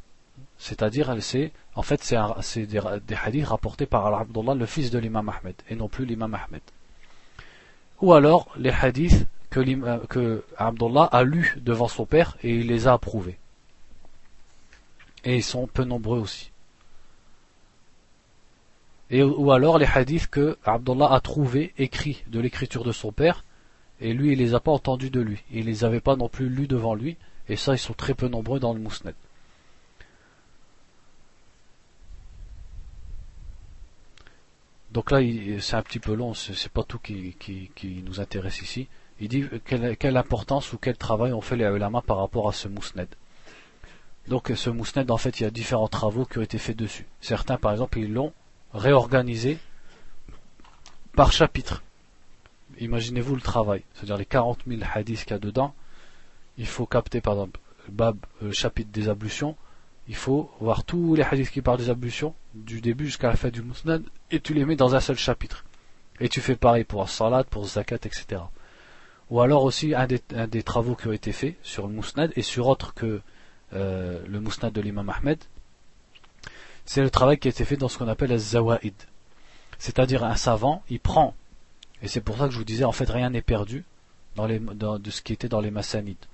C'est-à-dire, 0.57 1.13
c'est, 1.19 1.51
en 1.75 1.81
fait, 1.81 2.01
c'est 2.41 2.65
des, 2.65 2.79
hadiths 3.15 3.47
rapportés 3.47 3.85
par 3.85 4.05
Abdullah, 4.13 4.53
le 4.53 4.65
fils 4.65 4.91
de 4.91 4.99
l'imam 4.99 5.29
Ahmed, 5.29 5.55
et 5.69 5.75
non 5.75 5.89
plus 5.89 6.05
l'imam 6.05 6.33
Ahmed. 6.33 6.61
Ou 8.01 8.13
alors, 8.13 8.49
les 8.57 8.71
hadiths 8.71 9.25
que, 9.49 10.05
que 10.05 10.45
Abdullah 10.57 11.03
a 11.03 11.23
lus 11.23 11.57
devant 11.57 11.87
son 11.87 12.05
père 12.05 12.37
et 12.43 12.55
il 12.55 12.67
les 12.67 12.87
a 12.87 12.93
approuvés. 12.93 13.37
Et 15.25 15.37
ils 15.37 15.43
sont 15.43 15.67
peu 15.67 15.83
nombreux 15.83 16.19
aussi. 16.19 16.51
Et, 19.09 19.21
ou 19.21 19.51
alors 19.51 19.77
les 19.77 19.85
hadiths 19.85 20.27
que 20.27 20.57
Abdullah 20.63 21.11
a 21.11 21.19
trouvés, 21.19 21.73
écrits 21.77 22.23
de 22.27 22.39
l'écriture 22.39 22.83
de 22.83 22.91
son 22.91 23.11
père, 23.11 23.43
et 24.01 24.13
lui 24.13 24.33
il 24.33 24.39
les 24.39 24.55
a 24.55 24.59
pas 24.59 24.71
entendus 24.71 25.09
de 25.09 25.21
lui. 25.21 25.43
Il 25.51 25.65
les 25.65 25.83
avait 25.83 26.01
pas 26.01 26.15
non 26.15 26.29
plus 26.29 26.49
lus 26.49 26.67
devant 26.67 26.95
lui, 26.95 27.17
et 27.49 27.55
ça 27.55 27.73
ils 27.73 27.79
sont 27.79 27.93
très 27.93 28.13
peu 28.13 28.27
nombreux 28.27 28.59
dans 28.59 28.73
le 28.73 28.79
Mousnad. 28.79 29.15
Donc 34.95 35.11
là, 35.11 35.19
c'est 35.59 35.75
un 35.75 35.81
petit 35.81 35.99
peu 35.99 36.13
long, 36.13 36.33
c'est 36.33 36.71
pas 36.71 36.83
tout 36.83 36.99
qui, 36.99 37.35
nous 38.05 38.21
intéresse 38.21 38.61
ici. 38.61 38.87
Il 39.19 39.27
dit 39.27 39.43
quelle, 39.65 40.15
importance 40.15 40.71
ou 40.71 40.77
quel 40.77 40.95
travail 40.95 41.33
ont 41.33 41.41
fait 41.41 41.57
les 41.57 41.65
ulama 41.65 42.01
par 42.01 42.17
rapport 42.17 42.47
à 42.47 42.53
ce 42.53 42.69
mousned. 42.69 43.09
Donc 44.27 44.51
ce 44.55 44.69
mousned, 44.69 45.09
en 45.11 45.17
fait, 45.17 45.39
il 45.39 45.43
y 45.43 45.45
a 45.45 45.51
différents 45.51 45.87
travaux 45.87 46.25
qui 46.25 46.39
ont 46.39 46.41
été 46.41 46.57
faits 46.57 46.77
dessus. 46.77 47.05
Certains, 47.21 47.57
par 47.57 47.71
exemple, 47.71 47.99
ils 47.99 48.11
l'ont 48.11 48.33
réorganisé 48.73 49.57
par 51.15 51.31
chapitre. 51.31 51.83
Imaginez-vous 52.79 53.35
le 53.35 53.41
travail, 53.41 53.83
c'est-à-dire 53.93 54.17
les 54.17 54.25
40 54.25 54.59
000 54.67 54.81
hadiths 54.93 55.23
qu'il 55.23 55.31
y 55.31 55.33
a 55.33 55.39
dedans. 55.39 55.73
Il 56.57 56.65
faut 56.65 56.85
capter, 56.85 57.21
par 57.21 57.33
exemple, 57.33 57.59
le, 57.87 57.93
bab, 57.93 58.17
le 58.41 58.51
chapitre 58.51 58.89
des 58.91 59.09
ablutions, 59.09 59.55
il 60.07 60.15
faut 60.15 60.51
voir 60.59 60.83
tous 60.83 61.15
les 61.15 61.23
hadiths 61.23 61.51
qui 61.51 61.61
parlent 61.61 61.79
des 61.79 61.89
ablutions, 61.89 62.35
du 62.53 62.81
début 62.81 63.05
jusqu'à 63.05 63.29
la 63.29 63.35
fin 63.35 63.49
du 63.49 63.61
musnad, 63.61 64.03
et 64.31 64.39
tu 64.39 64.53
les 64.53 64.65
mets 64.65 64.75
dans 64.75 64.95
un 64.95 64.99
seul 64.99 65.17
chapitre. 65.17 65.65
Et 66.19 66.29
tu 66.29 66.41
fais 66.41 66.55
pareil 66.55 66.83
pour 66.83 67.07
salat, 67.09 67.43
pour 67.43 67.65
zakat, 67.65 67.95
etc. 67.95 68.41
Ou 69.29 69.41
alors 69.41 69.63
aussi 69.63 69.93
un 69.95 70.07
des, 70.07 70.63
travaux 70.63 70.95
qui 70.95 71.07
ont 71.07 71.11
été 71.11 71.31
faits 71.31 71.55
sur 71.63 71.87
le 71.87 71.93
musnad 71.93 72.31
et 72.35 72.41
sur 72.41 72.67
autre 72.67 72.93
que 72.93 73.21
euh, 73.75 74.23
le 74.27 74.39
musnad 74.39 74.73
de 74.73 74.81
l'imam 74.81 75.09
Ahmed, 75.09 75.39
c'est 76.85 77.01
le 77.01 77.09
travail 77.09 77.37
qui 77.37 77.47
a 77.47 77.51
été 77.51 77.65
fait 77.65 77.77
dans 77.77 77.87
ce 77.87 77.97
qu'on 77.97 78.07
appelle 78.07 78.29
la 78.29 78.37
zawaid. 78.37 78.93
C'est-à-dire 79.77 80.23
un 80.23 80.35
savant, 80.35 80.83
il 80.89 80.99
prend, 80.99 81.35
et 82.01 82.07
c'est 82.07 82.21
pour 82.21 82.37
ça 82.37 82.45
que 82.45 82.51
je 82.51 82.57
vous 82.57 82.63
disais, 82.63 82.85
en 82.85 82.91
fait 82.91 83.09
rien 83.09 83.29
n'est 83.29 83.41
perdu 83.41 83.83
les, 84.47 84.59
de 84.59 85.11
ce 85.11 85.21
qui 85.21 85.33
était 85.33 85.49
dans 85.49 85.61
les 85.61 85.71
massanides. 85.71 86.25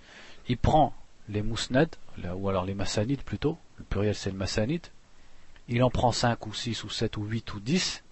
Il 0.48 0.58
prend 0.58 0.94
les 1.30 1.42
musnad, 1.42 1.90
ou 2.36 2.50
alors 2.50 2.66
les 2.66 2.74
massanides 2.74 3.22
plutôt, 3.22 3.58
le 3.78 3.86
pluriel 3.86 4.16
c'est 4.16 4.32
le 4.32 4.38
massanid, 4.38 4.82
il 5.68 5.84
en 5.84 5.90
prend 5.90 6.12
5 6.12 6.46
ou 6.48 6.54
6 6.54 6.84
ou 6.84 6.90
7 6.90 7.18
ou 7.18 7.24
8 7.24 7.54
ou 7.54 7.60
10. 7.60 8.04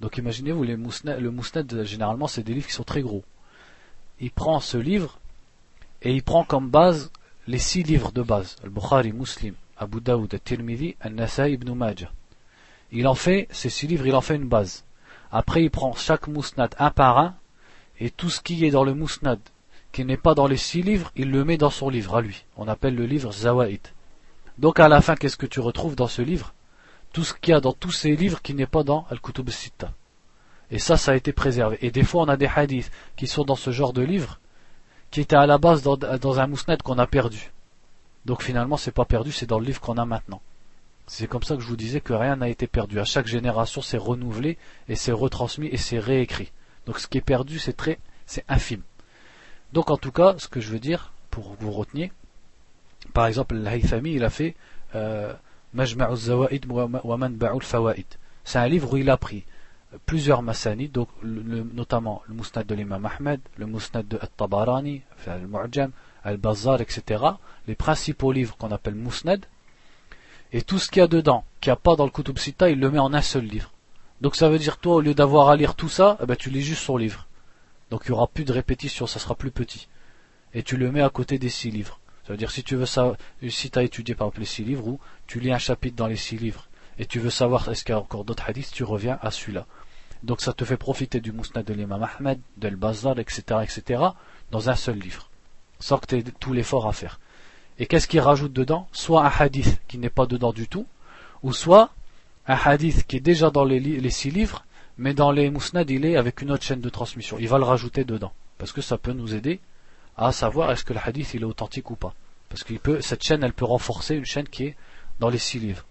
Donc 0.00 0.16
imaginez-vous, 0.18 0.64
le 0.64 0.76
mousnad, 1.30 1.84
généralement 1.84 2.26
c'est 2.26 2.42
des 2.42 2.54
livres 2.54 2.66
qui 2.66 2.72
sont 2.72 2.84
très 2.84 3.02
gros. 3.02 3.24
Il 4.20 4.30
prend 4.30 4.58
ce 4.60 4.76
livre 4.76 5.18
et 6.02 6.12
il 6.12 6.22
prend 6.22 6.44
comme 6.44 6.68
base 6.68 7.10
les 7.48 7.58
6 7.58 7.82
livres 7.84 8.12
de 8.12 8.20
base, 8.20 8.56
Al-Bukhari, 8.62 9.14
Muslim, 9.14 9.54
Abu 9.78 10.02
Daoud, 10.02 10.34
Al-Tirmidhi, 10.34 10.96
Al-Nasai, 11.00 11.52
Ibn 11.52 11.72
Majah. 11.72 12.12
Il 12.92 13.08
en 13.08 13.14
fait, 13.14 13.48
ces 13.50 13.70
6 13.70 13.86
livres, 13.86 14.06
il 14.06 14.14
en 14.14 14.20
fait 14.20 14.36
une 14.36 14.48
base. 14.48 14.84
Après 15.32 15.62
il 15.62 15.70
prend 15.70 15.94
chaque 15.94 16.28
mousnad 16.28 16.74
un 16.78 16.90
par 16.90 17.16
un 17.18 17.34
et 18.00 18.10
tout 18.10 18.28
ce 18.28 18.42
qui 18.42 18.66
est 18.66 18.70
dans 18.70 18.84
le 18.84 18.92
mousnad 18.92 19.40
qui 19.92 20.04
n'est 20.04 20.18
pas 20.18 20.34
dans 20.34 20.46
les 20.46 20.58
six 20.58 20.82
livres, 20.82 21.10
il 21.16 21.30
le 21.30 21.44
met 21.44 21.56
dans 21.56 21.70
son 21.70 21.88
livre 21.88 22.16
à 22.16 22.20
lui. 22.20 22.44
On 22.58 22.68
appelle 22.68 22.94
le 22.94 23.06
livre 23.06 23.32
Zawaïd. 23.32 23.80
Donc 24.58 24.78
à 24.78 24.88
la 24.88 25.00
fin, 25.00 25.16
qu'est-ce 25.16 25.38
que 25.38 25.46
tu 25.46 25.60
retrouves 25.60 25.96
dans 25.96 26.06
ce 26.06 26.20
livre? 26.20 26.52
Tout 27.12 27.24
ce 27.24 27.32
qu'il 27.32 27.52
y 27.52 27.54
a 27.54 27.60
dans 27.60 27.72
tous 27.72 27.92
ces 27.92 28.14
livres 28.14 28.42
qui 28.42 28.52
n'est 28.52 28.66
pas 28.66 28.82
dans 28.82 29.06
Al-Kutub 29.10 29.48
Sitta. 29.48 29.92
Et 30.70 30.78
ça, 30.78 30.98
ça 30.98 31.12
a 31.12 31.16
été 31.16 31.32
préservé. 31.32 31.78
Et 31.80 31.90
des 31.90 32.04
fois, 32.04 32.24
on 32.24 32.28
a 32.28 32.36
des 32.36 32.50
hadiths 32.54 32.90
qui 33.16 33.26
sont 33.26 33.44
dans 33.44 33.56
ce 33.56 33.70
genre 33.70 33.94
de 33.94 34.02
livre, 34.02 34.38
qui 35.10 35.20
étaient 35.20 35.36
à 35.36 35.46
la 35.46 35.58
base 35.58 35.82
dans, 35.82 36.40
un 36.40 36.46
mousnad 36.46 36.82
qu'on 36.82 36.98
a 36.98 37.06
perdu. 37.06 37.50
Donc 38.24 38.42
finalement, 38.42 38.76
c'est 38.76 38.92
pas 38.92 39.04
perdu, 39.04 39.32
c'est 39.32 39.46
dans 39.46 39.58
le 39.58 39.66
livre 39.66 39.80
qu'on 39.80 39.96
a 39.96 40.04
maintenant. 40.04 40.42
C'est 41.06 41.26
comme 41.26 41.42
ça 41.42 41.56
que 41.56 41.62
je 41.62 41.68
vous 41.68 41.76
disais 41.76 42.00
que 42.00 42.12
rien 42.12 42.36
n'a 42.36 42.48
été 42.48 42.66
perdu. 42.66 43.00
À 43.00 43.04
chaque 43.04 43.26
génération, 43.26 43.80
c'est 43.80 43.96
renouvelé 43.96 44.58
et 44.88 44.96
c'est 44.96 45.12
retransmis 45.12 45.68
et 45.68 45.78
c'est 45.78 45.98
réécrit. 45.98 46.52
Donc 46.86 46.98
ce 46.98 47.06
qui 47.06 47.18
est 47.18 47.22
perdu, 47.22 47.58
c'est 47.58 47.72
très, 47.72 47.98
c'est 48.26 48.44
infime. 48.48 48.82
Donc 49.72 49.90
en 49.90 49.96
tout 49.96 50.12
cas, 50.12 50.34
ce 50.38 50.48
que 50.48 50.60
je 50.60 50.70
veux 50.70 50.78
dire, 50.78 51.12
pour 51.30 51.56
vous 51.58 51.70
retenir, 51.70 52.10
par 53.14 53.26
exemple, 53.26 53.54
l'Haythami, 53.54 54.14
il 54.14 54.24
a 54.24 54.30
fait 54.30 54.54
euh. 54.94 55.32
C'est 58.44 58.58
un 58.58 58.68
livre 58.68 58.92
où 58.92 58.96
il 58.96 59.10
a 59.10 59.16
pris 59.18 59.44
plusieurs 60.06 60.42
masanid, 60.42 60.92
donc 60.92 61.08
notamment 61.22 62.22
le 62.26 62.34
Musnad 62.34 62.66
de 62.66 62.74
l'imam 62.74 63.06
Ahmed, 63.06 63.40
le 63.56 63.66
Musnad 63.66 64.06
de 64.06 64.18
At-Tabarani, 64.20 65.02
le 65.26 65.46
Mu'jam, 65.46 65.90
Al-Bazar, 66.24 66.80
etc. 66.80 67.24
Les 67.66 67.74
principaux 67.74 68.32
livres 68.32 68.56
qu'on 68.56 68.70
appelle 68.70 68.94
Musnad, 68.94 69.46
et 70.52 70.62
tout 70.62 70.78
ce 70.78 70.90
qu'il 70.90 71.00
y 71.00 71.02
a 71.02 71.08
dedans, 71.08 71.44
qu'il 71.60 71.70
n'y 71.70 71.74
a 71.74 71.76
pas 71.76 71.96
dans 71.96 72.04
le 72.04 72.10
Kutub 72.10 72.38
Sita, 72.38 72.70
il 72.70 72.80
le 72.80 72.90
met 72.90 72.98
en 72.98 73.12
un 73.12 73.22
seul 73.22 73.44
livre. 73.44 73.70
Donc 74.20 74.34
ça 74.34 74.48
veut 74.48 74.58
dire 74.58 74.78
toi, 74.78 74.96
au 74.96 75.00
lieu 75.00 75.14
d'avoir 75.14 75.48
à 75.48 75.56
lire 75.56 75.74
tout 75.74 75.88
ça, 75.88 76.18
eh 76.22 76.26
ben, 76.26 76.36
tu 76.36 76.50
lis 76.50 76.62
juste 76.62 76.82
son 76.82 76.96
livre. 76.96 77.26
Donc 77.90 78.02
il 78.04 78.10
n'y 78.10 78.16
aura 78.16 78.26
plus 78.26 78.44
de 78.44 78.52
répétition, 78.52 79.06
ça 79.06 79.18
sera 79.18 79.34
plus 79.34 79.50
petit. 79.50 79.88
Et 80.54 80.62
tu 80.62 80.76
le 80.76 80.90
mets 80.90 81.02
à 81.02 81.10
côté 81.10 81.38
des 81.38 81.48
six 81.48 81.70
livres. 81.70 82.00
Ça 82.26 82.32
veut 82.32 82.36
dire 82.36 82.50
si 82.50 82.62
tu 82.62 82.76
veux 82.76 82.86
savoir, 82.86 83.16
si 83.48 83.70
tu 83.70 83.78
as 83.78 83.82
étudié 83.82 84.14
par 84.14 84.26
exemple 84.26 84.40
les 84.40 84.46
six 84.46 84.64
livres, 84.64 84.86
ou 84.86 85.00
tu 85.26 85.40
lis 85.40 85.52
un 85.52 85.58
chapitre 85.58 85.96
dans 85.96 86.06
les 86.06 86.16
six 86.16 86.36
livres, 86.36 86.67
et 86.98 87.06
tu 87.06 87.18
veux 87.20 87.30
savoir 87.30 87.68
est-ce 87.68 87.84
qu'il 87.84 87.94
y 87.94 87.96
a 87.96 88.00
encore 88.00 88.24
d'autres 88.24 88.48
hadiths, 88.48 88.72
tu 88.72 88.84
reviens 88.84 89.18
à 89.22 89.30
celui-là. 89.30 89.66
Donc 90.22 90.40
ça 90.40 90.52
te 90.52 90.64
fait 90.64 90.76
profiter 90.76 91.20
du 91.20 91.32
Mousnad 91.32 91.64
de 91.64 91.72
l'imam 91.72 92.02
Ahmed, 92.02 92.40
de 92.56 92.70
bazar 92.70 93.18
etc., 93.18 93.42
etc., 93.62 94.02
dans 94.50 94.68
un 94.68 94.74
seul 94.74 94.98
livre. 94.98 95.28
Sans 95.78 95.98
que 95.98 96.06
tu 96.06 96.18
aies 96.18 96.24
tout 96.40 96.52
l'effort 96.52 96.88
à 96.88 96.92
faire. 96.92 97.20
Et 97.78 97.86
qu'est-ce 97.86 98.08
qu'il 98.08 98.20
rajoute 98.20 98.52
dedans? 98.52 98.88
Soit 98.92 99.24
un 99.24 99.30
hadith 99.38 99.80
qui 99.86 99.98
n'est 99.98 100.10
pas 100.10 100.26
dedans 100.26 100.52
du 100.52 100.66
tout, 100.66 100.86
ou 101.44 101.52
soit 101.52 101.90
un 102.48 102.56
hadith 102.56 103.06
qui 103.06 103.16
est 103.16 103.20
déjà 103.20 103.50
dans 103.50 103.64
les 103.64 104.10
six 104.10 104.30
livres, 104.30 104.64
mais 104.96 105.14
dans 105.14 105.30
les 105.30 105.48
mousnad, 105.48 105.88
il 105.88 106.04
est 106.04 106.16
avec 106.16 106.42
une 106.42 106.50
autre 106.50 106.64
chaîne 106.64 106.80
de 106.80 106.88
transmission. 106.88 107.36
Il 107.38 107.48
va 107.48 107.58
le 107.58 107.64
rajouter 107.64 108.04
dedans. 108.04 108.32
Parce 108.58 108.72
que 108.72 108.80
ça 108.80 108.98
peut 108.98 109.12
nous 109.12 109.34
aider 109.34 109.60
à 110.16 110.32
savoir 110.32 110.72
est-ce 110.72 110.84
que 110.84 110.92
le 110.92 110.98
hadith 111.02 111.34
il 111.34 111.42
est 111.42 111.44
authentique 111.44 111.90
ou 111.92 111.96
pas. 111.96 112.14
Parce 112.48 112.64
que 112.64 113.00
cette 113.00 113.22
chaîne, 113.22 113.44
elle 113.44 113.52
peut 113.52 113.64
renforcer 113.64 114.16
une 114.16 114.24
chaîne 114.24 114.48
qui 114.48 114.64
est 114.64 114.76
dans 115.20 115.28
les 115.28 115.38
six 115.38 115.60
livres. 115.60 115.84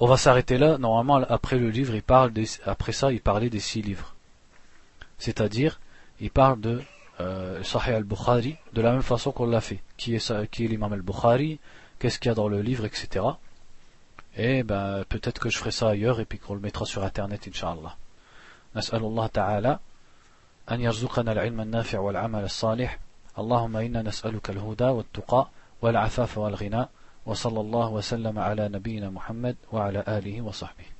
On 0.00 0.06
va 0.06 0.16
s'arrêter 0.16 0.58
là. 0.58 0.78
Normalement, 0.78 1.26
après 1.28 1.58
le 1.58 1.70
livre, 1.70 1.94
il 1.94 2.02
parle 2.02 2.32
des, 2.32 2.46
après 2.64 2.92
ça, 2.92 3.12
il 3.12 3.20
parlait 3.20 3.50
des 3.50 3.60
six 3.60 3.82
livres. 3.82 4.14
C'est-à-dire, 5.18 5.80
il 6.20 6.30
parle 6.30 6.60
de 6.60 6.82
euh, 7.20 7.62
Sahih 7.62 7.92
al-Bukhari 7.92 8.56
de 8.74 8.80
la 8.82 8.92
même 8.92 9.02
façon 9.02 9.32
qu'on 9.32 9.46
l'a 9.46 9.60
fait. 9.60 9.80
Qui 9.96 10.14
est, 10.14 10.50
qui 10.50 10.64
est 10.64 10.68
l'imam 10.68 10.92
al-Bukhari, 10.92 11.58
qu'est-ce 11.98 12.18
qu'il 12.18 12.28
y 12.28 12.32
a 12.32 12.34
dans 12.34 12.48
le 12.48 12.60
livre, 12.60 12.84
etc. 12.84 13.24
Et 14.36 14.62
ben, 14.62 15.04
peut-être 15.08 15.40
que 15.40 15.48
je 15.48 15.56
ferai 15.56 15.70
ça 15.70 15.88
ailleurs 15.88 16.20
et 16.20 16.26
puis 16.26 16.38
qu'on 16.38 16.54
le 16.54 16.60
mettra 16.60 16.84
sur 16.84 17.02
internet, 17.02 17.48
Inch'Allah. 17.48 17.96
نسأل 18.76 19.02
الله 19.04 19.26
تعالى 19.26 19.78
أن 20.70 20.80
يرزقنا 20.80 21.32
العلم 21.32 21.60
النافع 21.60 21.98
والعمل 21.98 22.44
الصالح 22.44 22.98
اللهم 23.38 23.76
إنا 23.76 24.02
نسألك 24.02 24.50
الهدى 24.50 24.84
والتقى 24.84 25.48
والعفاف 25.82 26.38
والغنى 26.38 26.88
وصلى 27.25 27.61
الله 27.61 27.89
وسلم 27.89 28.39
على 28.39 28.69
نبينا 28.69 29.09
محمد 29.09 29.55
وعلى 29.71 30.03
آله 30.07 30.41
وصحبه. 30.41 30.90